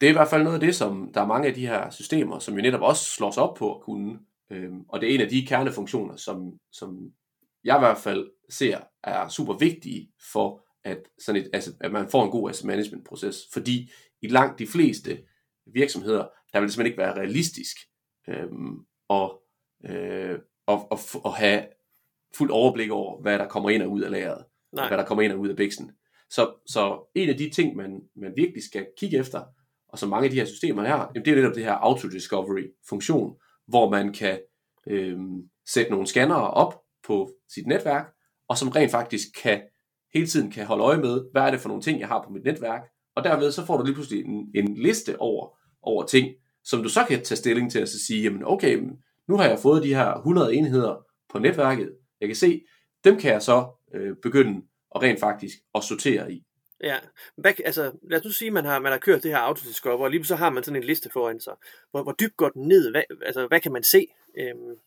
Det 0.00 0.06
er 0.06 0.10
i 0.10 0.12
hvert 0.12 0.28
fald 0.28 0.42
noget 0.42 0.54
af 0.54 0.60
det, 0.60 0.74
som 0.74 1.10
der 1.14 1.20
er 1.20 1.26
mange 1.26 1.48
af 1.48 1.54
de 1.54 1.66
her 1.66 1.90
systemer, 1.90 2.38
som 2.38 2.54
jo 2.54 2.62
netop 2.62 2.80
også 2.80 3.04
slår 3.04 3.30
sig 3.30 3.42
op 3.42 3.54
på 3.54 3.74
at 3.74 3.82
kunne. 3.82 4.18
Øhm, 4.50 4.84
og 4.88 5.00
det 5.00 5.10
er 5.10 5.14
en 5.14 5.20
af 5.20 5.28
de 5.28 5.46
kernefunktioner, 5.46 6.16
som, 6.16 6.58
som 6.72 7.12
jeg 7.64 7.76
i 7.76 7.78
hvert 7.78 7.98
fald 7.98 8.30
ser 8.50 8.80
er 9.04 9.28
super 9.28 9.54
vigtige 9.54 10.10
for, 10.32 10.66
at, 10.84 10.98
sådan 11.18 11.42
et, 11.42 11.50
altså, 11.52 11.72
at 11.80 11.92
man 11.92 12.08
får 12.08 12.24
en 12.24 12.30
god 12.30 12.50
asset 12.50 12.66
management 12.66 13.06
proces. 13.06 13.36
Fordi 13.52 13.90
i 14.22 14.28
langt 14.28 14.58
de 14.58 14.66
fleste 14.66 15.18
virksomheder, 15.66 16.28
der 16.52 16.60
vil 16.60 16.66
det 16.66 16.72
simpelthen 16.72 16.86
ikke 16.86 16.98
være 16.98 17.16
realistisk 17.16 17.76
øhm, 18.28 18.76
at, 19.10 19.30
øh, 19.84 20.38
at, 20.68 20.78
at, 20.92 21.16
at 21.24 21.32
have 21.32 21.66
fuld 22.34 22.50
overblik 22.50 22.90
over, 22.90 23.20
hvad 23.20 23.38
der 23.38 23.48
kommer 23.48 23.70
ind 23.70 23.82
og 23.82 23.90
ud 23.90 24.00
af 24.00 24.10
lageret. 24.10 24.44
Nej. 24.72 24.88
Hvad 24.88 24.98
der 24.98 25.04
kommer 25.04 25.22
ind 25.22 25.32
og 25.32 25.38
ud 25.38 25.48
af 25.48 25.56
bæksen. 25.56 25.92
Så, 26.30 26.54
så 26.66 27.10
en 27.14 27.28
af 27.28 27.36
de 27.36 27.50
ting, 27.50 27.76
man, 27.76 28.00
man 28.16 28.32
virkelig 28.36 28.62
skal 28.64 28.86
kigge 28.98 29.18
efter, 29.18 29.44
og 29.96 30.00
som 30.00 30.08
mange 30.08 30.24
af 30.24 30.30
de 30.30 30.36
her 30.36 30.44
systemer 30.44 30.82
her, 30.82 31.06
det 31.14 31.28
er 31.28 31.36
netop 31.36 31.54
det 31.54 31.64
her 31.64 31.72
auto-discovery-funktion, 31.72 33.36
hvor 33.68 33.90
man 33.90 34.12
kan 34.12 34.38
øh, 34.86 35.18
sætte 35.68 35.90
nogle 35.90 36.06
scannere 36.06 36.50
op 36.50 36.74
på 37.06 37.30
sit 37.54 37.66
netværk, 37.66 38.12
og 38.48 38.58
som 38.58 38.68
rent 38.68 38.90
faktisk 38.90 39.28
kan 39.42 39.62
hele 40.14 40.26
tiden 40.26 40.50
kan 40.50 40.66
holde 40.66 40.84
øje 40.84 40.98
med, 40.98 41.24
hvad 41.32 41.42
er 41.42 41.50
det 41.50 41.60
for 41.60 41.68
nogle 41.68 41.82
ting, 41.82 42.00
jeg 42.00 42.08
har 42.08 42.22
på 42.22 42.30
mit 42.30 42.44
netværk, 42.44 42.80
og 43.16 43.24
derved 43.24 43.52
så 43.52 43.66
får 43.66 43.76
du 43.76 43.84
lige 43.84 43.94
pludselig 43.94 44.24
en, 44.24 44.50
en 44.54 44.74
liste 44.76 45.20
over, 45.20 45.58
over 45.82 46.06
ting, 46.06 46.28
som 46.64 46.82
du 46.82 46.88
så 46.88 47.04
kan 47.08 47.22
tage 47.22 47.36
stilling 47.36 47.70
til 47.72 47.78
at 47.78 47.88
så 47.88 47.98
sige, 48.06 48.22
jamen 48.22 48.42
okay, 48.44 48.82
nu 49.28 49.36
har 49.36 49.44
jeg 49.48 49.58
fået 49.58 49.82
de 49.82 49.94
her 49.94 50.14
100 50.14 50.54
enheder 50.54 50.96
på 51.32 51.38
netværket, 51.38 51.92
jeg 52.20 52.28
kan 52.28 52.36
se, 52.36 52.60
dem 53.04 53.18
kan 53.18 53.32
jeg 53.32 53.42
så 53.42 53.66
øh, 53.94 54.16
begynde 54.22 54.62
at 54.94 55.02
rent 55.02 55.20
faktisk 55.20 55.56
at 55.74 55.84
sortere 55.84 56.32
i. 56.32 56.42
Ja, 56.82 56.96
hvad, 57.36 57.52
altså 57.64 57.92
lad 58.10 58.18
os 58.18 58.24
nu 58.24 58.30
sige, 58.30 58.46
at 58.46 58.52
man 58.52 58.64
har, 58.64 58.78
man 58.78 58.92
har 58.92 58.98
kørt 58.98 59.22
det 59.22 59.30
her 59.30 59.38
autodiscover, 59.38 60.04
og 60.04 60.10
lige 60.10 60.24
så 60.24 60.36
har 60.36 60.50
man 60.50 60.62
sådan 60.62 60.82
en 60.82 60.86
liste 60.86 61.10
foran 61.10 61.40
sig. 61.40 61.54
Hvor, 61.90 62.02
hvor 62.02 62.12
dybt 62.12 62.36
går 62.36 62.48
den 62.48 62.68
ned? 62.68 62.90
Hvad, 62.90 63.02
altså, 63.26 63.46
hvad 63.46 63.60
kan 63.60 63.72
man 63.72 63.82
se? 63.82 64.06
Øhm... 64.38 64.78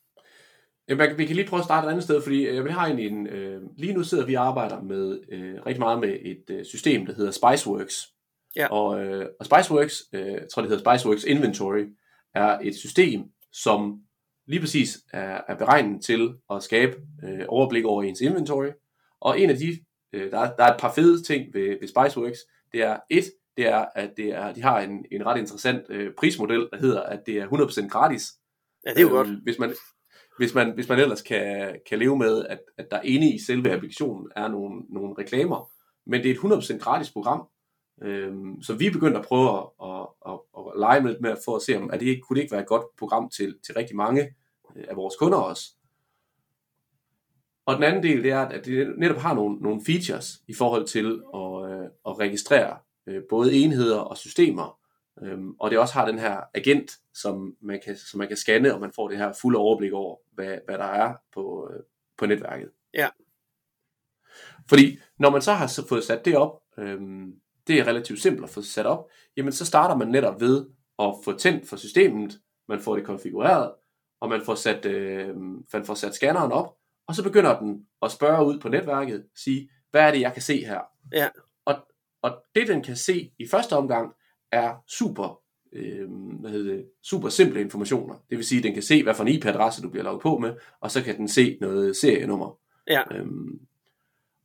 Jamen, 0.88 1.18
vi 1.18 1.26
kan 1.26 1.36
lige 1.36 1.48
prøve 1.48 1.60
at 1.60 1.66
starte 1.66 1.88
et 1.88 1.92
andet 1.92 2.04
sted, 2.04 2.22
fordi 2.22 2.46
øh, 2.46 2.66
vi 2.66 2.70
har 2.70 2.86
egentlig 2.86 3.08
en, 3.08 3.28
øh, 3.28 3.62
lige 3.78 3.94
nu 3.94 4.04
sidder 4.04 4.26
vi 4.26 4.34
og 4.34 4.48
arbejder 4.48 4.82
med 4.82 5.20
øh, 5.32 5.66
rigtig 5.66 5.80
meget 5.80 6.00
med 6.00 6.18
et 6.22 6.44
øh, 6.50 6.66
system, 6.66 7.06
der 7.06 7.14
hedder 7.14 7.32
Spiceworks. 7.32 8.08
Ja. 8.56 8.68
Og, 8.68 9.04
øh, 9.04 9.26
og 9.40 9.46
Spiceworks, 9.46 10.04
øh, 10.14 10.28
jeg 10.28 10.48
tror 10.54 10.62
det 10.62 10.72
hedder 10.72 10.96
Spiceworks 10.96 11.24
Inventory, 11.24 11.86
er 12.36 12.60
et 12.64 12.76
system, 12.76 13.24
som 13.52 14.02
lige 14.48 14.60
præcis 14.60 15.00
er, 15.14 15.42
er 15.48 15.56
beregnet 15.56 16.04
til 16.04 16.34
at 16.52 16.64
skabe 16.64 16.96
øh, 17.24 17.46
overblik 17.48 17.86
over 17.86 18.04
ens 18.04 18.22
inventory. 18.22 18.70
Og 19.22 19.40
en 19.40 19.50
af 19.50 19.58
de 19.58 19.80
Øh, 20.14 20.32
der, 20.32 20.40
er, 20.40 20.56
der 20.56 20.64
er 20.64 20.74
et 20.74 20.80
par 20.80 20.94
fede 20.94 21.24
ting 21.24 21.54
ved, 21.54 21.78
ved 21.80 21.88
Spiceworks. 21.88 22.40
Det 22.72 22.82
er 22.82 22.98
et, 23.10 23.24
det 23.58 23.68
er, 23.68 23.86
at 23.96 24.10
det 24.18 24.30
er, 24.30 24.54
de 24.54 24.62
har 24.62 24.80
en, 24.80 25.06
en 25.12 25.26
ret 25.26 25.40
interessant 25.40 25.82
øh, 25.90 26.14
prismodel, 26.18 26.70
der 26.72 26.78
hedder, 26.78 27.02
at 27.02 27.20
det 27.26 27.38
er 27.38 27.48
100% 27.48 27.88
gratis. 27.88 28.34
Ja, 28.86 28.90
det 28.90 28.98
er 28.98 29.02
jo 29.02 29.08
øh, 29.08 29.14
godt. 29.14 29.28
Hvis 29.44 29.60
man, 29.60 29.74
hvis 30.38 30.54
man, 30.54 30.74
hvis 30.74 30.90
man 30.90 31.00
ellers 31.00 31.22
kan, 31.22 31.76
kan 31.90 32.00
leve 32.00 32.18
med, 32.18 32.46
at, 32.46 32.60
at 32.78 32.92
der 32.92 33.02
inde 33.02 33.34
i 33.34 33.40
selve 33.40 33.72
applikationen 33.72 34.32
er 34.36 34.48
nogle, 34.48 34.82
nogle 34.90 35.16
reklamer, 35.18 35.72
men 36.06 36.24
det 36.24 36.32
er 36.32 36.36
et 36.36 36.74
100% 36.74 36.78
gratis 36.78 37.12
program, 37.12 37.48
øh, 38.02 38.34
så 38.62 38.74
vi 38.74 38.88
er 38.88 38.92
begyndt 38.92 39.18
at 39.18 39.26
prøve 39.26 39.60
at, 39.60 39.66
at, 39.86 40.08
at, 40.28 40.40
at 40.58 40.80
lege 40.80 41.02
med, 41.02 41.20
med 41.20 41.36
for 41.46 41.56
at 41.56 41.62
se, 41.62 41.78
om 41.78 41.92
at 41.92 42.00
det, 42.00 42.22
kunne 42.24 42.36
det 42.36 42.42
ikke 42.42 42.52
være 42.52 42.62
et 42.62 42.68
godt 42.68 42.86
program 43.00 43.30
til, 43.30 43.56
til 43.66 43.76
rigtig 43.76 43.96
mange 43.96 44.22
øh, 44.76 44.84
af 44.90 44.96
vores 44.96 45.16
kunder 45.16 45.38
også. 45.38 45.64
Og 47.70 47.76
den 47.76 47.84
anden 47.84 48.04
del, 48.04 48.24
det 48.24 48.32
er, 48.32 48.40
at 48.40 48.66
det 48.66 48.94
netop 48.98 49.18
har 49.18 49.34
nogle, 49.34 49.58
nogle 49.62 49.82
features 49.86 50.42
i 50.48 50.54
forhold 50.54 50.86
til 50.88 51.22
at, 51.36 51.72
øh, 51.72 51.88
at 52.08 52.20
registrere 52.20 52.78
øh, 53.08 53.22
både 53.30 53.54
enheder 53.54 54.00
og 54.00 54.18
systemer. 54.18 54.80
Øhm, 55.24 55.52
og 55.60 55.72
det 55.72 55.80
også 55.80 55.94
har 55.94 56.06
den 56.06 56.20
her 56.20 56.42
agent, 56.54 56.92
som 57.14 57.56
man 57.62 57.80
kan, 57.86 57.98
som 57.98 58.18
man 58.18 58.28
kan 58.28 58.38
scanne, 58.38 58.74
og 58.74 58.82
man 58.82 58.92
får 58.96 59.08
det 59.08 59.18
her 59.18 59.34
fulde 59.42 59.60
overblik 59.60 59.94
over, 59.94 60.18
hvad, 60.34 60.58
hvad 60.66 60.78
der 60.78 60.86
er 60.86 61.14
på, 61.34 61.70
øh, 61.74 61.80
på 62.18 62.26
netværket. 62.26 62.70
Ja. 62.94 63.08
Fordi 64.70 65.00
når 65.20 65.30
man 65.30 65.42
så 65.42 65.54
har 65.54 65.86
fået 65.90 66.04
sat 66.04 66.26
det 66.26 66.38
op, 66.38 66.62
øhm, 66.78 67.34
det 67.68 67.80
er 67.80 67.88
relativt 67.88 68.22
simpelt 68.22 68.44
at 68.44 68.50
få 68.50 68.62
sat 68.62 68.86
op, 68.86 69.10
jamen 69.38 69.52
så 69.52 69.66
starter 69.66 69.96
man 69.96 70.08
netop 70.08 70.42
ved 70.42 70.66
at 71.00 71.14
få 71.24 71.38
tændt 71.38 71.70
for 71.70 71.76
systemet, 71.76 72.40
man 72.68 72.80
får 72.80 72.96
det 72.96 73.06
konfigureret, 73.06 73.72
og 74.22 74.30
man 74.30 74.42
får 74.46 74.56
sat, 74.56 74.86
øh, 74.86 75.36
man 75.74 75.86
får 75.86 75.94
sat 75.94 76.16
scanneren 76.16 76.52
op, 76.52 76.79
og 77.10 77.16
så 77.16 77.24
begynder 77.24 77.60
den 77.60 77.86
at 78.02 78.12
spørge 78.12 78.46
ud 78.46 78.60
på 78.60 78.70
netværket, 78.70 79.26
sige, 79.36 79.70
hvad 79.92 80.02
er 80.02 80.12
det, 80.12 80.22
jeg 80.22 80.34
kan 80.34 80.42
se 80.42 80.66
her? 80.66 80.80
Ja. 81.14 81.30
Og, 81.66 81.76
og 82.22 82.44
det, 82.56 82.68
den 82.68 82.84
kan 82.84 82.96
se 82.96 83.32
i 83.40 83.48
første 83.52 83.76
omgang, 83.76 84.14
er 84.52 84.84
super, 84.88 85.42
øh, 85.74 86.10
hvad 86.40 86.52
hedder 86.52 86.74
det, 86.74 86.86
super 87.04 87.30
simple 87.30 87.62
informationer. 87.62 88.16
Det 88.30 88.38
vil 88.38 88.46
sige, 88.46 88.60
at 88.60 88.64
den 88.64 88.74
kan 88.74 88.84
se, 88.84 89.04
hvad 89.04 89.14
for 89.14 89.24
en 89.24 89.28
IP-adresse 89.28 89.82
du 89.82 89.90
bliver 89.90 90.04
logget 90.04 90.22
på 90.22 90.38
med, 90.38 90.56
og 90.82 90.92
så 90.92 91.04
kan 91.04 91.18
den 91.18 91.28
se 91.28 91.58
noget 91.62 91.96
serienummer. 91.96 92.58
Ja. 92.88 93.02
Øhm, 93.12 93.60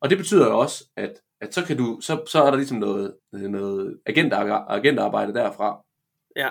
og 0.00 0.10
det 0.10 0.18
betyder 0.18 0.46
jo 0.46 0.58
også, 0.58 0.84
at, 0.96 1.20
at 1.40 1.54
så, 1.54 1.64
kan 1.64 1.76
du, 1.76 1.98
så, 2.00 2.22
så 2.26 2.42
er 2.42 2.50
der 2.50 2.56
ligesom 2.56 2.78
noget, 2.78 3.14
noget 3.32 3.98
agenter, 4.06 4.36
agentarbejde 4.70 5.34
derfra. 5.34 5.84
Ja. 6.36 6.48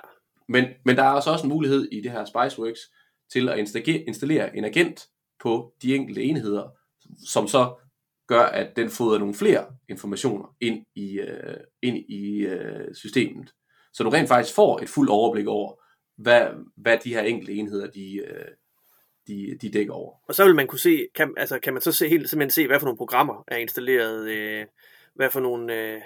Men, 0.48 0.66
men 0.86 0.96
der 0.96 1.04
er 1.04 1.10
altså 1.10 1.32
også 1.32 1.46
en 1.46 1.54
mulighed 1.54 1.88
i 1.92 2.02
det 2.02 2.12
her 2.12 2.26
Spiceworks 2.26 2.80
til 3.32 3.50
at 3.50 3.60
installere, 3.60 3.98
installere 3.98 4.58
en 4.58 4.66
agent 4.66 5.10
på 5.44 5.74
de 5.82 5.96
enkelte 5.96 6.24
enheder, 6.24 6.70
som 7.26 7.48
så 7.48 7.76
gør, 8.28 8.42
at 8.42 8.76
den 8.76 8.90
fodrer 8.90 9.20
nogle 9.20 9.34
flere 9.34 9.66
informationer 9.90 10.56
ind 10.62 10.86
i, 10.96 11.20
øh, 11.20 11.58
ind 11.82 11.98
i 11.98 12.46
øh, 12.46 12.96
systemet. 12.96 13.54
Så 13.94 14.04
du 14.04 14.10
rent 14.10 14.28
faktisk 14.28 14.56
får 14.56 14.80
et 14.80 14.90
fuldt 14.90 15.12
overblik 15.12 15.48
over, 15.48 15.74
hvad, 16.18 16.48
hvad 16.78 16.98
de 17.04 17.14
her 17.14 17.22
enkelte 17.22 17.54
enheder, 17.54 17.88
de, 17.88 18.16
øh, 18.18 18.46
de, 19.28 19.58
de 19.62 19.72
dækker 19.72 19.94
over. 19.94 20.14
Og 20.28 20.36
så 20.36 20.46
vil 20.46 20.56
man 20.56 20.68
kunne 20.68 20.80
se, 20.80 21.08
kan, 21.16 21.34
altså, 21.38 21.60
kan 21.60 21.74
man 21.74 21.82
så 21.82 21.92
se, 21.92 22.10
helt 22.10 22.30
simpelthen 22.30 22.52
se, 22.52 22.68
hvad 22.68 22.80
for 22.80 22.86
nogle 22.86 22.98
programmer 22.98 23.44
er 23.48 23.58
installeret, 23.58 24.30
øh, 24.30 24.66
hvad 25.16 25.30
for 25.30 25.40
nogle, 25.40 25.76
øh, 25.76 26.02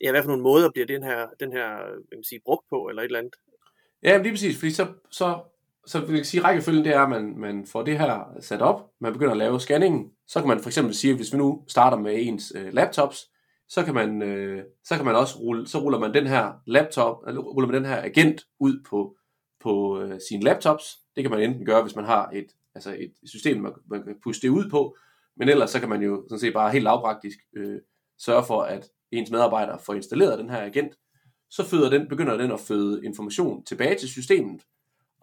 ja, 0.00 0.10
hvad 0.10 0.22
for 0.22 0.28
nogle 0.28 0.42
måder 0.42 0.70
bliver 0.70 0.86
den 0.86 1.02
her, 1.02 1.28
den 1.40 1.52
her 1.52 1.76
hvad 2.08 2.16
man 2.16 2.24
sige, 2.24 2.40
brugt 2.44 2.66
på, 2.70 2.88
eller 2.88 3.02
et 3.02 3.06
eller 3.06 3.18
andet. 3.18 3.34
Ja, 4.02 4.22
lige 4.22 4.32
præcis, 4.32 4.58
fordi 4.58 4.72
så, 4.72 4.92
så, 5.10 5.42
så 5.86 6.00
vil 6.00 6.16
jeg 6.16 6.26
sige, 6.26 6.44
rækkefølgen 6.44 6.84
det 6.84 6.94
er, 6.94 7.00
at 7.00 7.10
man, 7.10 7.38
man 7.38 7.66
får 7.66 7.82
det 7.82 7.98
her 7.98 8.24
sat 8.40 8.62
op, 8.62 8.90
man 9.00 9.12
begynder 9.12 9.32
at 9.32 9.38
lave 9.38 9.60
scanningen, 9.60 10.10
så 10.26 10.40
kan 10.40 10.48
man 10.48 10.60
for 10.60 10.68
eksempel 10.68 10.94
sige, 10.94 11.10
at 11.10 11.16
hvis 11.16 11.32
vi 11.32 11.38
nu 11.38 11.64
starter 11.68 11.98
med 11.98 12.14
ens 12.16 12.52
øh, 12.56 12.72
laptops, 12.72 13.18
så 13.68 13.84
kan 13.84 13.94
man, 13.94 14.22
øh, 14.22 14.64
så 14.84 14.96
kan 14.96 15.04
man 15.04 15.16
også 15.16 15.38
rulle, 15.38 15.68
så 15.68 15.78
ruller 15.78 15.98
man 15.98 16.14
den 16.14 16.26
her 16.26 16.52
laptop, 16.66 17.16
eller 17.26 17.40
ruller 17.40 17.68
man 17.70 17.82
den 17.82 17.90
her 17.90 18.02
agent 18.02 18.42
ud 18.60 18.84
på, 18.90 19.16
på 19.60 20.00
øh, 20.00 20.20
sine 20.28 20.42
laptops. 20.42 20.98
Det 21.16 21.24
kan 21.24 21.30
man 21.30 21.42
enten 21.42 21.66
gøre, 21.66 21.82
hvis 21.82 21.96
man 21.96 22.04
har 22.04 22.30
et, 22.34 22.46
altså 22.74 22.96
et 22.98 23.12
system, 23.24 23.60
man, 23.60 23.72
man 23.90 24.02
kan 24.02 24.16
puste 24.24 24.46
det 24.46 24.52
ud 24.52 24.70
på, 24.70 24.96
men 25.36 25.48
ellers 25.48 25.70
så 25.70 25.80
kan 25.80 25.88
man 25.88 26.02
jo 26.02 26.24
sådan 26.28 26.40
set 26.40 26.52
bare 26.52 26.70
helt 26.70 26.84
lavpraktisk 26.84 27.38
øh, 27.56 27.80
sørge 28.18 28.44
for, 28.44 28.62
at 28.62 28.88
ens 29.12 29.30
medarbejdere 29.30 29.78
får 29.78 29.94
installeret 29.94 30.38
den 30.38 30.50
her 30.50 30.62
agent, 30.62 30.94
så 31.50 31.64
føder 31.64 31.90
den, 31.90 32.08
begynder 32.08 32.36
den 32.36 32.52
at 32.52 32.60
føde 32.60 33.04
information 33.04 33.64
tilbage 33.64 33.98
til 33.98 34.08
systemet, 34.08 34.62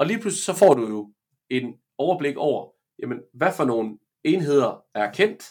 og 0.02 0.08
lige 0.08 0.20
pludselig 0.20 0.44
så 0.44 0.54
får 0.54 0.74
du 0.74 0.88
jo 0.88 1.14
en 1.50 1.74
overblik 1.98 2.38
over, 2.38 2.70
jamen, 3.02 3.20
hvad 3.34 3.54
for 3.58 3.66
nogle 3.66 3.98
enheder 4.24 4.84
er 4.96 5.12
kendt, 5.12 5.44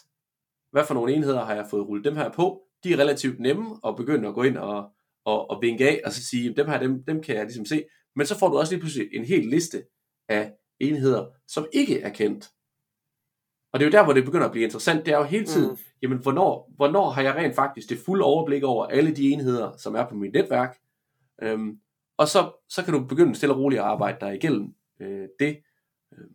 hvad 0.72 0.84
for 0.86 0.94
nogle 0.94 1.12
enheder 1.12 1.44
har 1.44 1.54
jeg 1.54 1.66
fået 1.70 1.86
rullet 1.86 2.04
dem 2.04 2.16
her 2.16 2.32
på, 2.32 2.62
de 2.84 2.92
er 2.92 2.96
relativt 2.96 3.40
nemme 3.40 3.76
at 3.86 3.96
begynde 3.96 4.28
at 4.28 4.34
gå 4.34 4.42
ind 4.42 4.56
og, 4.56 4.90
og, 5.24 5.50
og 5.50 5.62
vinke 5.62 5.88
af, 5.88 6.00
og 6.04 6.12
så 6.12 6.24
sige, 6.24 6.54
dem 6.54 6.66
her, 6.66 6.78
dem, 6.80 7.04
dem 7.04 7.22
kan 7.22 7.36
jeg 7.36 7.44
ligesom 7.44 7.64
se, 7.64 7.84
men 8.16 8.26
så 8.26 8.38
får 8.38 8.48
du 8.48 8.58
også 8.58 8.72
lige 8.72 8.80
pludselig 8.80 9.08
en 9.12 9.24
hel 9.24 9.46
liste 9.46 9.84
af 10.28 10.52
enheder, 10.80 11.26
som 11.48 11.66
ikke 11.72 12.00
er 12.00 12.10
kendt. 12.10 12.50
Og 13.72 13.80
det 13.80 13.86
er 13.86 13.90
jo 13.90 13.92
der, 13.98 14.04
hvor 14.04 14.12
det 14.12 14.24
begynder 14.24 14.46
at 14.46 14.52
blive 14.52 14.64
interessant, 14.64 15.06
det 15.06 15.14
er 15.14 15.18
jo 15.18 15.24
hele 15.24 15.46
tiden, 15.46 15.70
mm. 15.70 15.78
jamen 16.02 16.18
hvornår, 16.18 16.72
hvornår 16.76 17.10
har 17.10 17.22
jeg 17.22 17.34
rent 17.34 17.54
faktisk 17.54 17.90
det 17.90 17.98
fulde 17.98 18.24
overblik 18.24 18.62
over 18.62 18.86
alle 18.86 19.16
de 19.16 19.30
enheder, 19.30 19.76
som 19.76 19.94
er 19.94 20.08
på 20.08 20.14
mit 20.14 20.32
netværk, 20.32 20.78
øhm, 21.42 21.80
og 22.20 22.28
så, 22.28 22.52
så 22.68 22.84
kan 22.84 22.94
du 22.94 23.04
begynde 23.04 23.34
stille 23.34 23.54
og 23.54 23.60
roligt 23.60 23.80
at 23.80 23.86
arbejde 23.86 24.16
dig 24.20 24.34
igennem 24.34 24.74
øh, 25.00 25.28
det, 25.38 25.62
øh, 26.12 26.26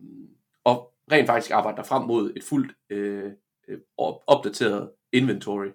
og 0.64 0.94
rent 1.12 1.26
faktisk 1.26 1.50
arbejde 1.50 1.76
dig 1.76 1.86
frem 1.86 2.02
mod 2.02 2.32
et 2.36 2.44
fuldt 2.44 2.72
øh, 2.90 3.32
øh 3.68 3.78
opdateret 4.26 4.90
inventory. 5.12 5.68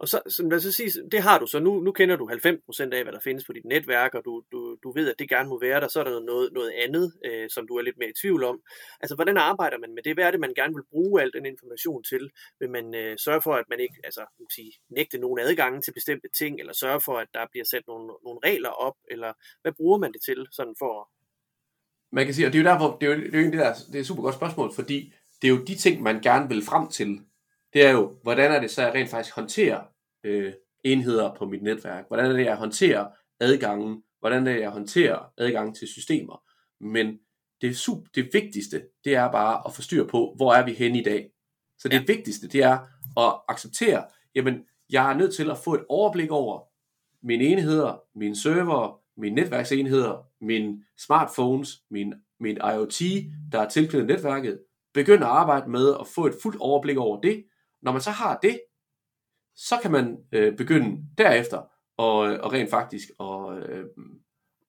Og 0.00 0.08
så, 0.08 0.20
så 0.26 0.42
lad 0.42 0.60
så 0.60 0.72
sige, 0.72 0.90
det 1.12 1.22
har 1.22 1.38
du 1.38 1.46
så. 1.46 1.58
Nu, 1.58 1.80
nu 1.80 1.92
kender 1.92 2.16
du 2.16 2.30
90% 2.32 2.94
af, 2.94 3.02
hvad 3.02 3.12
der 3.12 3.20
findes 3.20 3.44
på 3.44 3.52
dit 3.52 3.64
netværk, 3.64 4.14
og 4.14 4.24
du, 4.24 4.42
du, 4.52 4.76
du 4.82 4.92
ved, 4.92 5.08
at 5.08 5.18
det 5.18 5.28
gerne 5.28 5.48
må 5.48 5.60
være 5.60 5.80
der. 5.80 5.88
Så 5.88 6.00
er 6.00 6.04
der 6.04 6.20
noget, 6.20 6.52
noget 6.52 6.72
andet, 6.84 7.12
øh, 7.24 7.50
som 7.50 7.66
du 7.66 7.74
er 7.76 7.82
lidt 7.82 7.98
mere 7.98 8.08
i 8.08 8.20
tvivl 8.22 8.44
om. 8.44 8.60
Altså, 9.00 9.14
hvordan 9.14 9.36
arbejder 9.36 9.78
man 9.78 9.94
med 9.94 10.02
det? 10.02 10.14
Hvad 10.14 10.24
er 10.24 10.30
det, 10.30 10.40
man 10.40 10.54
gerne 10.54 10.74
vil 10.74 10.90
bruge 10.90 11.22
al 11.22 11.30
den 11.34 11.46
information 11.46 12.02
til? 12.02 12.30
Vil 12.60 12.70
man 12.70 12.94
øh, 12.94 13.18
sørge 13.18 13.42
for, 13.42 13.54
at 13.54 13.64
man 13.70 13.80
ikke 13.80 13.96
altså, 14.04 14.24
sige, 14.54 14.72
nægte 14.90 15.18
nogen 15.18 15.40
adgange 15.40 15.80
til 15.82 15.92
bestemte 15.92 16.28
ting, 16.38 16.60
eller 16.60 16.72
sørge 16.72 17.00
for, 17.00 17.18
at 17.18 17.28
der 17.34 17.46
bliver 17.50 17.64
sat 17.64 17.84
nogle, 17.86 18.06
nogle 18.24 18.40
regler 18.44 18.68
op, 18.86 18.96
eller 19.10 19.32
hvad 19.62 19.72
bruger 19.72 19.98
man 19.98 20.12
det 20.12 20.22
til, 20.22 20.46
sådan 20.52 20.74
for 20.78 21.10
man 22.12 22.24
kan 22.24 22.34
sige, 22.34 22.46
og 22.46 22.52
det 22.52 22.58
er 22.58 22.62
jo 22.62 22.70
derfor, 22.70 22.98
det 23.00 23.06
er 23.06 23.14
jo, 23.14 23.20
det 23.20 23.34
er 23.34 23.44
jo 23.44 23.50
det, 23.50 23.58
der, 23.58 23.74
det 23.86 23.94
er 23.94 24.00
et 24.00 24.06
super 24.06 24.22
godt 24.22 24.34
spørgsmål, 24.34 24.74
fordi 24.74 25.14
det 25.42 25.48
er 25.48 25.52
jo 25.52 25.64
de 25.64 25.74
ting, 25.74 26.02
man 26.02 26.20
gerne 26.20 26.48
vil 26.48 26.62
frem 26.64 26.88
til 26.88 27.20
det 27.72 27.86
er 27.86 27.90
jo, 27.90 28.16
hvordan 28.22 28.52
er 28.52 28.60
det 28.60 28.70
så, 28.70 28.82
jeg 28.82 28.94
rent 28.94 29.10
faktisk 29.10 29.34
håndterer 29.34 29.80
øh, 30.24 30.52
enheder 30.84 31.34
på 31.34 31.46
mit 31.46 31.62
netværk? 31.62 32.04
Hvordan 32.08 32.30
er 32.30 32.36
det, 32.36 32.44
jeg 32.44 32.56
håndterer 32.56 33.06
adgangen? 33.40 34.02
Hvordan 34.20 34.46
er 34.46 34.52
det, 34.52 34.60
jeg 34.60 34.70
håndterer 34.70 35.32
adgang 35.38 35.76
til 35.76 35.88
systemer? 35.88 36.42
Men 36.80 37.18
det, 37.60 37.76
super, 37.76 38.08
det 38.14 38.28
vigtigste, 38.32 38.82
det 39.04 39.14
er 39.14 39.30
bare 39.30 39.62
at 39.66 39.74
få 39.74 39.82
styr 39.82 40.06
på, 40.06 40.34
hvor 40.36 40.54
er 40.54 40.64
vi 40.64 40.72
henne 40.72 40.98
i 40.98 41.02
dag? 41.02 41.30
Så 41.78 41.88
det 41.88 41.96
ja. 41.96 42.04
vigtigste, 42.06 42.48
det 42.48 42.62
er 42.62 42.78
at 43.16 43.40
acceptere, 43.48 44.04
jamen, 44.34 44.64
jeg 44.90 45.10
er 45.10 45.16
nødt 45.16 45.34
til 45.34 45.50
at 45.50 45.58
få 45.58 45.74
et 45.74 45.84
overblik 45.88 46.30
over 46.30 46.62
mine 47.22 47.44
enheder, 47.44 48.02
mine 48.14 48.36
server, 48.36 49.00
mine 49.16 49.34
netværksenheder, 49.34 50.26
mine 50.40 50.84
smartphones, 50.98 51.82
min, 51.90 52.14
min 52.40 52.56
IoT, 52.56 53.00
der 53.52 53.60
er 53.60 53.68
tilknyttet 53.68 54.06
netværket, 54.06 54.60
begynder 54.94 55.26
at 55.26 55.32
arbejde 55.32 55.70
med 55.70 55.94
at 56.00 56.06
få 56.06 56.26
et 56.26 56.34
fuldt 56.42 56.60
overblik 56.60 56.96
over 56.96 57.20
det, 57.20 57.44
når 57.82 57.92
man 57.92 58.00
så 58.00 58.10
har 58.10 58.38
det, 58.42 58.60
så 59.68 59.74
kan 59.82 59.90
man 59.90 60.16
øh, 60.32 60.56
begynde 60.56 61.02
derefter 61.18 61.60
og, 61.98 62.16
og 62.18 62.52
rent 62.52 62.70
faktisk 62.70 63.08
at, 63.20 63.70
øh, 63.70 63.84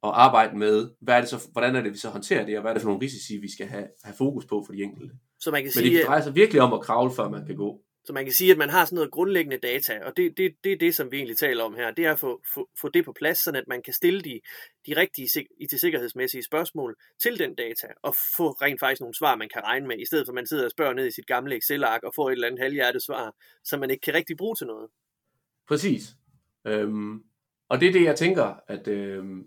at 0.03 0.11
arbejde 0.13 0.57
med, 0.57 0.89
hvad 1.01 1.15
er 1.15 1.19
det 1.19 1.29
så, 1.29 1.37
hvordan 1.51 1.75
er 1.75 1.81
det, 1.81 1.93
vi 1.93 1.97
så 1.97 2.09
håndterer 2.09 2.45
det, 2.45 2.55
og 2.55 2.61
hvad 2.61 2.71
er 2.71 2.73
det 2.73 2.81
for 2.81 2.89
nogle 2.89 3.05
risici, 3.05 3.37
vi 3.37 3.51
skal 3.51 3.67
have, 3.67 3.87
have 4.03 4.15
fokus 4.17 4.45
på 4.45 4.63
for 4.65 4.73
de 4.73 4.83
enkelte. 4.83 5.15
Så 5.39 5.51
man 5.51 5.61
kan 5.61 5.65
Men 5.65 5.71
sige, 5.71 5.97
det 5.97 6.07
drejer 6.07 6.21
sig 6.21 6.35
virkelig 6.35 6.61
om 6.61 6.73
at 6.73 6.81
kravle, 6.81 7.11
før 7.15 7.29
man 7.29 7.45
kan 7.45 7.55
gå. 7.55 7.81
Så 8.03 8.13
man 8.13 8.25
kan 8.25 8.33
sige, 8.33 8.51
at 8.51 8.57
man 8.57 8.69
har 8.69 8.85
sådan 8.85 8.95
noget 8.95 9.11
grundlæggende 9.11 9.57
data, 9.57 9.99
og 10.03 10.17
det, 10.17 10.37
det, 10.37 10.55
det 10.63 10.71
er 10.71 10.77
det, 10.77 10.95
som 10.95 11.11
vi 11.11 11.17
egentlig 11.17 11.37
taler 11.37 11.63
om 11.63 11.75
her. 11.75 11.91
Det 11.91 12.05
er 12.05 12.11
at 12.11 12.19
få, 12.19 12.41
få, 12.53 12.69
få 12.81 12.89
det 12.89 13.05
på 13.05 13.13
plads, 13.13 13.37
så 13.43 13.51
at 13.51 13.67
man 13.67 13.81
kan 13.81 13.93
stille 13.93 14.21
de, 14.21 14.41
de 14.87 14.93
rigtige 14.97 15.47
IT-sikkerhedsmæssige 15.57 16.43
spørgsmål 16.43 16.95
til 17.23 17.39
den 17.39 17.55
data, 17.55 17.87
og 18.01 18.15
få 18.37 18.51
rent 18.51 18.79
faktisk 18.79 19.01
nogle 19.01 19.15
svar, 19.15 19.35
man 19.35 19.49
kan 19.53 19.63
regne 19.63 19.87
med, 19.87 19.99
i 19.99 20.05
stedet 20.05 20.27
for 20.27 20.31
at 20.31 20.35
man 20.35 20.47
sidder 20.47 20.65
og 20.65 20.71
spørger 20.71 20.93
ned 20.93 21.07
i 21.07 21.11
sit 21.11 21.27
gamle 21.27 21.57
Excel-ark 21.57 22.03
og 22.03 22.13
får 22.15 22.29
et 22.29 22.33
eller 22.33 22.47
andet 22.47 22.61
halvhjertet 22.61 23.03
svar, 23.03 23.35
som 23.63 23.79
man 23.79 23.91
ikke 23.91 24.01
kan 24.01 24.13
rigtig 24.13 24.37
bruge 24.37 24.55
til 24.55 24.67
noget. 24.67 24.89
Præcis. 25.67 26.15
Øhm, 26.67 27.23
og 27.69 27.79
det 27.79 27.87
er 27.87 27.93
det, 27.93 28.03
jeg 28.03 28.15
tænker, 28.15 28.55
at 28.67 28.87
øhm, 28.87 29.43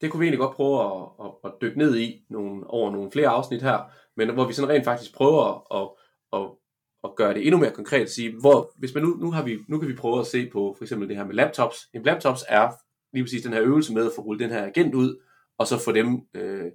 det 0.00 0.10
kunne 0.10 0.18
vi 0.18 0.26
egentlig 0.26 0.40
godt 0.40 0.56
prøve 0.56 0.84
at, 0.84 1.08
at, 1.24 1.30
at 1.44 1.52
dykke 1.60 1.78
ned 1.78 1.98
i 1.98 2.24
nogle, 2.30 2.66
over 2.66 2.90
nogle 2.90 3.10
flere 3.10 3.28
afsnit 3.28 3.62
her, 3.62 3.78
men 4.16 4.34
hvor 4.34 4.46
vi 4.46 4.52
sådan 4.52 4.70
rent 4.70 4.84
faktisk 4.84 5.14
prøver 5.14 5.74
at, 5.82 5.90
at 6.32 6.61
at 7.04 7.10
gøre 7.16 7.34
det 7.34 7.46
endnu 7.46 7.60
mere 7.60 7.70
konkret, 7.70 8.10
sige, 8.10 8.34
hvor, 8.40 8.72
hvis 8.76 8.94
man 8.94 9.02
nu, 9.02 9.08
nu, 9.08 9.30
har 9.30 9.44
vi, 9.44 9.58
nu 9.68 9.78
kan 9.78 9.88
vi 9.88 9.94
prøve 9.94 10.20
at 10.20 10.26
se 10.26 10.50
på 10.50 10.74
for 10.78 10.84
eksempel 10.84 11.08
det 11.08 11.16
her 11.16 11.24
med 11.24 11.34
laptops. 11.34 11.88
En 11.94 12.02
laptops 12.02 12.44
er 12.48 12.70
lige 13.12 13.24
præcis 13.24 13.42
den 13.42 13.52
her 13.52 13.62
øvelse 13.62 13.94
med 13.94 14.06
at 14.06 14.12
få 14.16 14.22
rullet 14.22 14.40
den 14.40 14.50
her 14.50 14.66
agent 14.66 14.94
ud, 14.94 15.22
og 15.58 15.66
så 15.66 15.78
få 15.78 15.92
dem, 15.92 16.20
øh, 16.34 16.70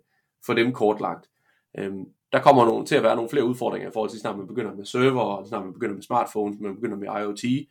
få 0.46 0.54
dem 0.54 0.74
kortlagt. 0.74 1.30
Øhm, 1.78 2.06
der 2.32 2.42
kommer 2.42 2.66
nogle, 2.66 2.86
til 2.86 2.96
at 2.96 3.04
være 3.04 3.16
nogle 3.16 3.30
flere 3.30 3.46
udfordringer 3.46 3.90
i 3.90 3.92
forhold 3.94 4.10
til, 4.10 4.20
snart 4.20 4.38
man 4.38 4.48
begynder 4.48 4.76
med 4.76 4.86
server, 4.86 5.22
og 5.22 5.48
snart 5.48 5.64
man 5.64 5.74
begynder 5.74 5.96
med 5.96 6.04
smartphones, 6.04 6.60
man 6.60 6.76
begynder 6.76 6.98
med 6.98 7.08
IoT. 7.08 7.68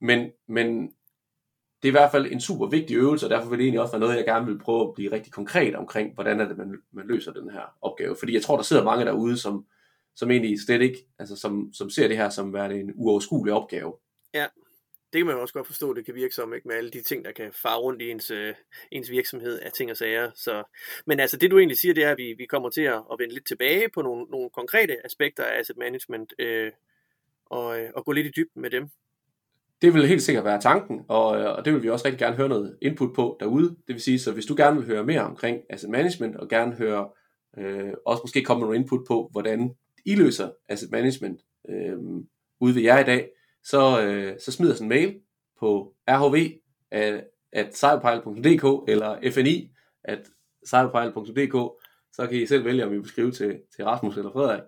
Men, 0.00 0.30
men 0.48 0.90
det 1.82 1.88
er 1.88 1.92
i 1.92 1.98
hvert 1.98 2.10
fald 2.10 2.32
en 2.32 2.40
super 2.40 2.66
vigtig 2.66 2.96
øvelse, 2.96 3.26
og 3.26 3.30
derfor 3.30 3.48
vil 3.48 3.58
det 3.58 3.64
egentlig 3.64 3.80
også 3.80 3.92
være 3.92 4.00
noget, 4.00 4.16
jeg 4.16 4.24
gerne 4.24 4.46
vil 4.46 4.58
prøve 4.58 4.88
at 4.88 4.94
blive 4.94 5.12
rigtig 5.12 5.32
konkret 5.32 5.74
omkring, 5.74 6.14
hvordan 6.14 6.40
er 6.40 6.48
det, 6.48 6.58
man, 6.58 6.74
man 6.92 7.06
løser 7.06 7.32
den 7.32 7.50
her 7.50 7.62
opgave. 7.82 8.16
Fordi 8.18 8.34
jeg 8.34 8.42
tror, 8.42 8.56
der 8.56 8.62
sidder 8.62 8.84
mange 8.84 9.04
derude, 9.04 9.36
som, 9.36 9.64
som 10.16 10.30
egentlig 10.30 10.60
slet 10.66 10.82
ikke, 10.82 11.06
altså 11.18 11.36
som, 11.36 11.72
som 11.72 11.90
ser 11.90 12.08
det 12.08 12.16
her 12.16 12.30
som 12.30 12.52
være 12.52 12.74
en 12.74 12.92
uoverskuelig 12.94 13.54
opgave. 13.54 13.92
Ja, 14.34 14.46
det 15.12 15.18
kan 15.18 15.26
man 15.26 15.36
også 15.36 15.54
godt 15.54 15.66
forstå, 15.66 15.94
det 15.94 16.04
kan 16.04 16.14
virke 16.14 16.34
som, 16.34 16.54
ikke, 16.54 16.68
med 16.68 16.76
alle 16.76 16.90
de 16.90 17.02
ting, 17.02 17.24
der 17.24 17.32
kan 17.32 17.52
fare 17.52 17.78
rundt 17.78 18.02
i 18.02 18.10
ens, 18.10 18.30
øh, 18.30 18.54
ens 18.92 19.10
virksomhed 19.10 19.58
af 19.58 19.72
ting 19.72 19.90
og 19.90 19.96
sager. 19.96 20.30
Så, 20.34 20.62
men 21.06 21.20
altså 21.20 21.36
det 21.36 21.50
du 21.50 21.58
egentlig 21.58 21.78
siger, 21.78 21.94
det 21.94 22.04
er, 22.04 22.10
at 22.10 22.18
vi, 22.18 22.34
vi 22.38 22.46
kommer 22.46 22.70
til 22.70 22.82
at, 22.82 23.02
at 23.12 23.16
vende 23.18 23.34
lidt 23.34 23.46
tilbage 23.46 23.88
på 23.94 24.02
nogle, 24.02 24.24
nogle 24.30 24.50
konkrete 24.50 25.06
aspekter 25.06 25.44
af 25.44 25.58
asset 25.60 25.76
management, 25.76 26.34
øh, 26.38 26.72
og, 27.46 27.80
øh, 27.80 27.90
og 27.96 28.04
gå 28.04 28.12
lidt 28.12 28.26
i 28.26 28.30
dybden 28.36 28.62
med 28.62 28.70
dem. 28.70 28.88
det 29.82 29.94
vil 29.94 30.06
helt 30.06 30.22
sikkert 30.22 30.44
være 30.44 30.60
tanken, 30.60 31.00
og, 31.08 31.40
øh, 31.40 31.56
og 31.56 31.64
det 31.64 31.72
vil 31.74 31.82
vi 31.82 31.90
også 31.90 32.04
rigtig 32.04 32.18
gerne 32.18 32.36
høre 32.36 32.48
noget 32.48 32.78
input 32.82 33.14
på 33.14 33.36
derude. 33.40 33.68
Det 33.68 33.94
vil 33.94 34.00
sige, 34.00 34.18
så 34.18 34.32
hvis 34.32 34.46
du 34.46 34.54
gerne 34.56 34.76
vil 34.76 34.86
høre 34.86 35.04
mere 35.04 35.20
omkring 35.20 35.60
asset 35.70 35.90
management, 35.90 36.36
og 36.36 36.48
gerne 36.48 36.74
høre 36.74 37.08
øh, 37.58 37.92
også 38.06 38.22
måske 38.24 38.44
komme 38.44 38.60
med 38.60 38.66
noget 38.68 38.80
input 38.80 39.00
på, 39.08 39.28
hvordan 39.32 39.74
i 40.04 40.14
løser 40.14 40.50
asset 40.68 40.90
management 40.90 41.40
øh, 41.68 41.98
ude 42.60 42.74
ved 42.74 42.82
jer 42.82 42.98
i 42.98 43.04
dag, 43.04 43.30
så, 43.64 44.02
øh, 44.02 44.40
så 44.40 44.52
smider 44.52 44.72
os 44.72 44.80
en 44.80 44.88
mail 44.88 45.20
på 45.60 45.94
rhv 46.08 46.52
at, 46.90 47.24
at 47.52 47.76
cyberpilot.dk 47.76 48.90
eller 48.90 49.30
fni 49.30 49.70
at 50.04 50.30
cyberpilot.dk, 50.66 51.84
så 52.12 52.26
kan 52.26 52.38
I 52.38 52.46
selv 52.46 52.64
vælge, 52.64 52.86
om 52.86 52.92
I 52.92 52.96
vil 52.96 53.08
skrive 53.08 53.32
til, 53.32 53.60
til 53.76 53.84
Rasmus 53.84 54.16
eller 54.16 54.32
Frederik. 54.32 54.62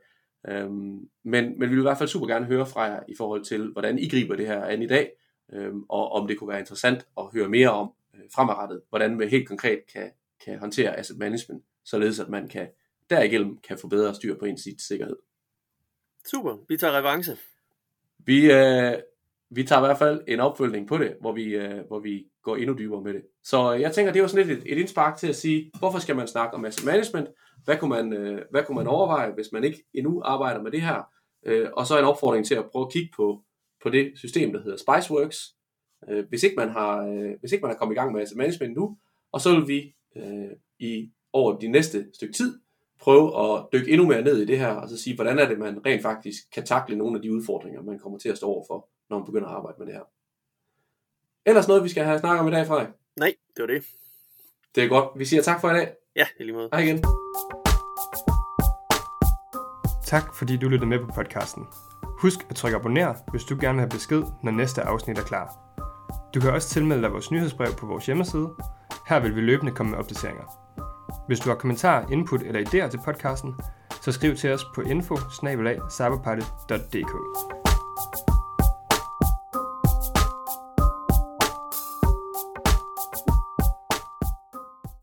Øhm, 0.49 1.09
men, 1.25 1.59
men 1.59 1.61
vi 1.61 1.75
vil 1.75 1.79
i 1.79 1.83
hvert 1.83 1.99
fald 1.99 2.09
super 2.09 2.27
gerne 2.27 2.47
høre 2.47 2.67
fra 2.67 2.83
jer 2.83 3.01
i 3.09 3.15
forhold 3.19 3.45
til, 3.45 3.73
hvordan 3.73 3.99
I 3.99 4.09
griber 4.09 4.37
det 4.37 4.47
her 4.47 4.65
an 4.65 4.83
i 4.83 4.87
dag, 4.87 5.11
øhm, 5.53 5.83
og 5.89 6.13
om 6.13 6.27
det 6.29 6.39
kunne 6.39 6.49
være 6.49 6.61
interessant 6.61 7.07
at 7.19 7.25
høre 7.33 7.49
mere 7.49 7.71
om 7.71 7.93
øh, 8.15 8.21
fremadrettet, 8.35 8.81
hvordan 8.89 9.17
man 9.17 9.29
helt 9.29 9.49
konkret 9.49 9.81
kan, 9.93 10.11
kan 10.45 10.59
håndtere 10.59 10.97
asset 10.97 11.19
management, 11.19 11.65
således 11.85 12.21
at 12.21 12.29
man 12.29 12.49
kan 12.49 12.69
derigennem 13.13 13.59
kan 13.69 13.79
få 13.79 13.89
bedre 13.89 14.15
styr 14.15 14.39
på 14.39 14.45
ens 14.45 14.69
sikkerhed. 14.89 15.17
Super, 16.27 16.57
vi 16.69 16.77
tager 16.77 16.99
revanche. 16.99 17.37
Vi, 18.27 18.53
øh, 18.53 18.95
vi 19.51 19.65
tager 19.65 19.83
i 19.83 19.87
hvert 19.87 19.99
fald 19.99 20.21
en 20.29 20.41
opfølgning 20.41 20.89
på 20.89 20.99
det, 20.99 21.17
hvor 21.21 21.33
vi, 21.33 21.45
øh, 21.45 21.87
hvor 21.87 22.01
vi 22.01 22.25
går 22.43 22.57
endnu 22.57 22.75
dybere 22.79 23.03
med 23.03 23.15
det. 23.15 23.23
Så 23.45 23.73
jeg 23.73 23.93
tænker, 23.93 24.13
det 24.13 24.23
var 24.23 24.29
sådan 24.29 24.47
lidt 24.47 24.59
et, 24.59 24.73
et 24.73 24.79
indspark 24.79 25.17
til 25.17 25.29
at 25.29 25.37
sige, 25.37 25.71
hvorfor 25.79 25.99
skal 25.99 26.17
man 26.17 26.29
snakke 26.29 26.55
om 26.55 26.65
asset 26.65 26.87
management? 26.87 27.29
Hvad 27.65 27.77
kunne 27.77 27.91
man, 27.91 28.13
øh, 28.13 28.43
hvad 28.51 28.65
kunne 28.65 28.77
man 28.77 28.87
overveje, 28.87 29.33
hvis 29.33 29.53
man 29.53 29.65
ikke 29.65 29.85
endnu 29.95 30.23
arbejder 30.25 30.63
med 30.63 30.71
det 30.71 30.83
her? 30.83 31.03
Øh, 31.47 31.69
og 31.73 31.87
så 31.87 31.99
en 31.99 32.05
opfordring 32.05 32.47
til 32.47 32.55
at 32.55 32.65
prøve 32.73 32.87
at 32.87 32.93
kigge 32.93 33.11
på, 33.17 33.43
på 33.83 33.91
det 33.91 34.13
system, 34.17 34.53
der 34.53 34.63
hedder 34.63 34.77
Spiceworks. 34.77 35.39
Øh, 36.09 36.25
hvis, 36.29 36.43
ikke 36.43 36.57
man 36.57 36.69
har, 36.69 37.07
øh, 37.07 37.31
hvis 37.41 37.53
ikke 37.53 37.63
man 37.63 37.71
har 37.71 37.79
kommet 37.79 37.95
i 37.95 37.99
gang 37.99 38.13
med 38.13 38.23
asset 38.23 38.39
management 38.39 38.77
nu, 38.77 38.99
og 39.33 39.41
så 39.41 39.55
vil 39.55 39.69
vi 39.69 39.95
øh, 40.17 40.51
i 40.79 41.11
over 41.33 41.59
de 41.59 41.69
næste 41.69 42.07
stykke 42.15 42.35
tid 42.35 42.61
prøve 43.03 43.27
at 43.45 43.67
dykke 43.73 43.93
endnu 43.93 44.07
mere 44.07 44.23
ned 44.23 44.39
i 44.39 44.45
det 44.45 44.59
her, 44.59 44.69
og 44.69 44.89
så 44.89 45.03
sige, 45.03 45.15
hvordan 45.15 45.39
er 45.39 45.49
det, 45.49 45.59
man 45.59 45.87
rent 45.87 46.03
faktisk 46.03 46.39
kan 46.55 46.67
takle 46.67 46.97
nogle 46.97 47.17
af 47.17 47.23
de 47.23 47.33
udfordringer, 47.35 47.83
man 47.83 47.99
kommer 47.99 48.19
til 48.19 48.29
at 48.29 48.37
stå 48.37 48.47
overfor, 48.47 48.89
når 49.11 49.19
man 49.19 49.27
begynder 49.27 49.49
at 49.49 49.55
arbejde 49.55 49.77
med 49.79 49.87
det 49.87 49.95
her. 49.95 50.03
Ellers 51.47 51.69
noget, 51.69 51.85
vi 51.85 51.89
skal 51.89 52.05
have 52.05 52.19
snakket 52.19 52.41
om 52.41 52.49
i 52.49 52.51
dag, 52.51 52.67
Frederik? 52.67 52.89
Nej, 53.17 53.35
det 53.57 53.63
var 53.63 53.67
det. 53.67 53.85
Det 54.75 54.85
er 54.85 54.89
godt. 54.89 55.19
Vi 55.19 55.25
siger 55.25 55.43
tak 55.43 55.61
for 55.61 55.71
i 55.71 55.75
dag. 55.75 55.93
Ja, 56.17 56.27
i 56.41 56.43
lige 56.43 56.55
måde. 56.55 56.69
Hej 56.73 56.83
igen. 56.83 57.05
Tak 60.05 60.35
fordi 60.39 60.57
du 60.57 60.69
lyttede 60.69 60.89
med 60.89 60.99
på 60.99 61.07
podcasten. 61.15 61.67
Husk 62.19 62.39
at 62.51 62.57
trykke 62.57 62.77
abonner, 62.77 63.15
hvis 63.31 63.45
du 63.45 63.57
gerne 63.61 63.75
vil 63.75 63.81
have 63.81 63.91
besked, 63.91 64.23
når 64.43 64.53
næste 64.53 64.83
afsnit 64.83 65.19
er 65.19 65.23
klar. 65.23 65.47
Du 66.35 66.41
kan 66.41 66.51
også 66.51 66.69
tilmelde 66.69 67.03
dig 67.03 67.13
vores 67.13 67.31
nyhedsbrev 67.31 67.73
på 67.79 67.87
vores 67.87 68.07
hjemmeside. 68.07 68.49
Her 69.09 69.21
vil 69.21 69.37
vi 69.37 69.41
løbende 69.41 69.73
komme 69.73 69.91
med 69.91 69.99
opdateringer. 69.99 70.62
Hvis 71.27 71.41
du 71.41 71.49
har 71.49 71.57
kommentarer, 71.57 72.11
input 72.11 72.43
eller 72.43 72.61
idéer 72.61 72.89
til 72.89 73.01
podcasten, 73.05 73.55
så 74.01 74.13
skriv 74.13 74.37
til 74.37 74.53
os 74.53 74.65
på 74.75 74.81
info 74.81 75.17